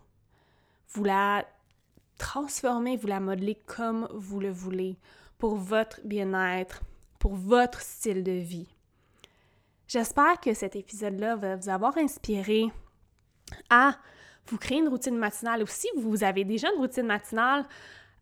Vous 0.90 1.04
la 1.04 1.46
transformez, 2.17 2.97
vous 2.97 3.08
la 3.08 3.19
modelez 3.19 3.56
comme 3.65 4.08
vous 4.13 4.39
le 4.39 4.51
voulez, 4.51 4.97
pour 5.38 5.56
votre 5.56 6.01
bien-être, 6.03 6.82
pour 7.19 7.36
votre 7.36 7.82
style 7.82 8.23
de 8.23 8.32
vie. 8.32 8.67
J'espère 9.88 10.39
que 10.39 10.53
cet 10.53 10.75
épisode-là 10.75 11.36
va 11.36 11.56
vous 11.56 11.69
avoir 11.69 11.97
inspiré 11.97 12.65
à 13.69 13.97
vous 14.47 14.58
créer 14.58 14.80
une 14.80 14.89
routine 14.89 15.17
matinale 15.17 15.63
ou 15.63 15.67
si 15.67 15.88
vous 15.95 16.23
avez 16.23 16.43
déjà 16.43 16.69
une 16.73 16.80
routine 16.80 17.06
matinale, 17.06 17.65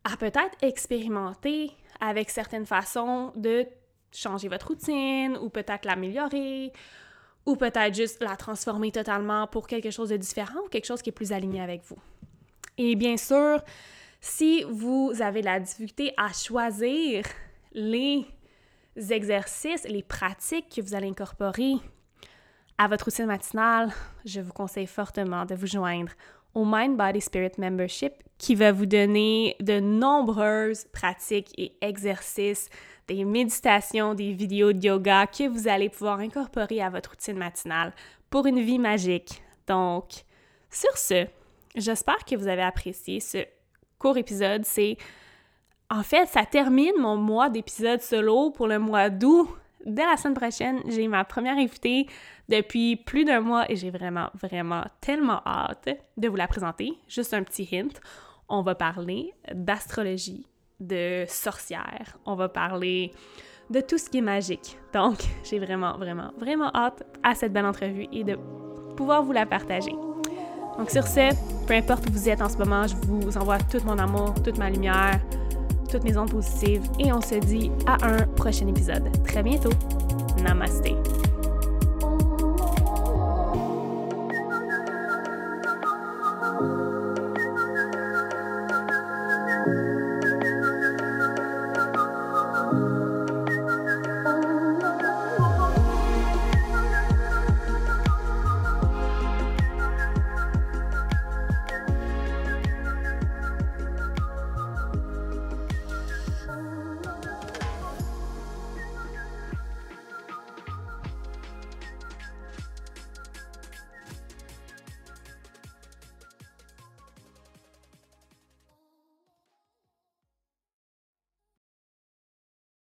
à 0.03 0.17
peut-être 0.17 0.55
expérimenter 0.61 1.71
avec 1.99 2.29
certaines 2.29 2.65
façons 2.65 3.31
de 3.35 3.65
changer 4.11 4.47
votre 4.47 4.67
routine 4.67 5.37
ou 5.41 5.49
peut-être 5.49 5.85
l'améliorer 5.85 6.71
ou 7.45 7.55
peut-être 7.55 7.93
juste 7.93 8.21
la 8.21 8.35
transformer 8.35 8.91
totalement 8.91 9.47
pour 9.47 9.67
quelque 9.67 9.91
chose 9.91 10.09
de 10.09 10.17
différent 10.17 10.59
ou 10.65 10.69
quelque 10.69 10.85
chose 10.85 11.01
qui 11.01 11.09
est 11.09 11.13
plus 11.13 11.31
aligné 11.31 11.61
avec 11.61 11.83
vous. 11.83 11.97
Et 12.77 12.95
bien 12.95 13.17
sûr, 13.17 13.61
si 14.19 14.63
vous 14.69 15.13
avez 15.19 15.41
la 15.41 15.59
difficulté 15.59 16.13
à 16.17 16.33
choisir 16.33 17.23
les 17.73 18.25
exercices, 19.09 19.83
les 19.87 20.03
pratiques 20.03 20.73
que 20.75 20.81
vous 20.81 20.95
allez 20.95 21.09
incorporer 21.09 21.75
à 22.77 22.87
votre 22.87 23.05
routine 23.05 23.27
matinale, 23.27 23.91
je 24.25 24.41
vous 24.41 24.51
conseille 24.51 24.87
fortement 24.87 25.45
de 25.45 25.55
vous 25.55 25.67
joindre 25.67 26.11
au 26.53 26.65
Mind 26.65 26.97
Body 26.97 27.21
Spirit 27.21 27.51
Membership 27.57 28.13
qui 28.37 28.55
va 28.55 28.71
vous 28.71 28.85
donner 28.85 29.55
de 29.59 29.79
nombreuses 29.79 30.85
pratiques 30.91 31.53
et 31.57 31.73
exercices, 31.81 32.69
des 33.07 33.23
méditations, 33.23 34.13
des 34.13 34.33
vidéos 34.33 34.73
de 34.73 34.85
yoga 34.85 35.27
que 35.27 35.47
vous 35.47 35.67
allez 35.67 35.89
pouvoir 35.89 36.19
incorporer 36.19 36.81
à 36.81 36.89
votre 36.89 37.11
routine 37.11 37.37
matinale 37.37 37.93
pour 38.29 38.45
une 38.47 38.59
vie 38.59 38.79
magique. 38.79 39.41
Donc, 39.67 40.23
sur 40.69 40.97
ce, 40.97 41.27
j'espère 41.75 42.23
que 42.25 42.35
vous 42.35 42.47
avez 42.47 42.61
apprécié 42.61 43.19
ce 43.19 43.39
court 43.99 44.17
épisode. 44.17 44.65
C'est 44.65 44.97
en 45.89 46.03
fait, 46.03 46.25
ça 46.27 46.45
termine 46.45 46.93
mon 46.99 47.15
mois 47.15 47.49
d'épisode 47.49 48.01
solo 48.01 48.51
pour 48.51 48.67
le 48.67 48.79
mois 48.79 49.09
d'août. 49.09 49.49
Dès 49.85 50.05
la 50.05 50.17
semaine 50.17 50.33
prochaine, 50.33 50.81
j'ai 50.87 51.07
ma 51.07 51.23
première 51.25 51.57
invitée 51.57 52.07
depuis 52.49 52.95
plus 52.95 53.23
d'un 53.23 53.39
mois 53.39 53.69
et 53.71 53.75
j'ai 53.75 53.91
vraiment, 53.91 54.29
vraiment 54.33 54.83
tellement 54.99 55.41
hâte 55.45 55.89
de 56.17 56.27
vous 56.27 56.35
la 56.35 56.47
présenter. 56.47 56.93
Juste 57.07 57.35
un 57.35 57.43
petit 57.43 57.67
hint. 57.71 57.99
On 58.49 58.61
va 58.61 58.73
parler 58.73 59.33
d'astrologie, 59.53 60.47
de 60.79 61.25
sorcière. 61.27 62.17
On 62.25 62.35
va 62.35 62.49
parler 62.49 63.11
de 63.69 63.79
tout 63.81 63.99
ce 63.99 64.09
qui 64.09 64.19
est 64.19 64.21
magique. 64.21 64.77
Donc, 64.91 65.17
j'ai 65.43 65.59
vraiment, 65.59 65.97
vraiment, 65.97 66.31
vraiment 66.37 66.71
hâte 66.73 67.03
à 67.21 67.35
cette 67.35 67.53
belle 67.53 67.65
entrevue 67.65 68.07
et 68.11 68.23
de 68.23 68.37
pouvoir 68.95 69.21
vous 69.21 69.33
la 69.33 69.45
partager. 69.45 69.93
Donc, 70.77 70.89
sur 70.89 71.07
ce, 71.07 71.33
peu 71.67 71.73
importe 71.73 72.07
où 72.09 72.11
vous 72.11 72.29
êtes 72.29 72.41
en 72.41 72.49
ce 72.49 72.57
moment, 72.57 72.85
je 72.87 72.95
vous 73.07 73.37
envoie 73.37 73.57
tout 73.59 73.79
mon 73.85 73.97
amour, 73.97 74.33
toute 74.43 74.57
ma 74.57 74.69
lumière 74.69 75.19
toutes 75.95 76.03
mes 76.03 76.17
ondes 76.17 76.31
positives 76.31 76.83
et 76.99 77.11
on 77.13 77.21
se 77.21 77.35
dit 77.35 77.71
à 77.85 77.97
un 78.05 78.23
prochain 78.35 78.67
épisode. 78.67 79.03
Très 79.23 79.43
bientôt. 79.43 79.71
Namaste. 80.43 80.91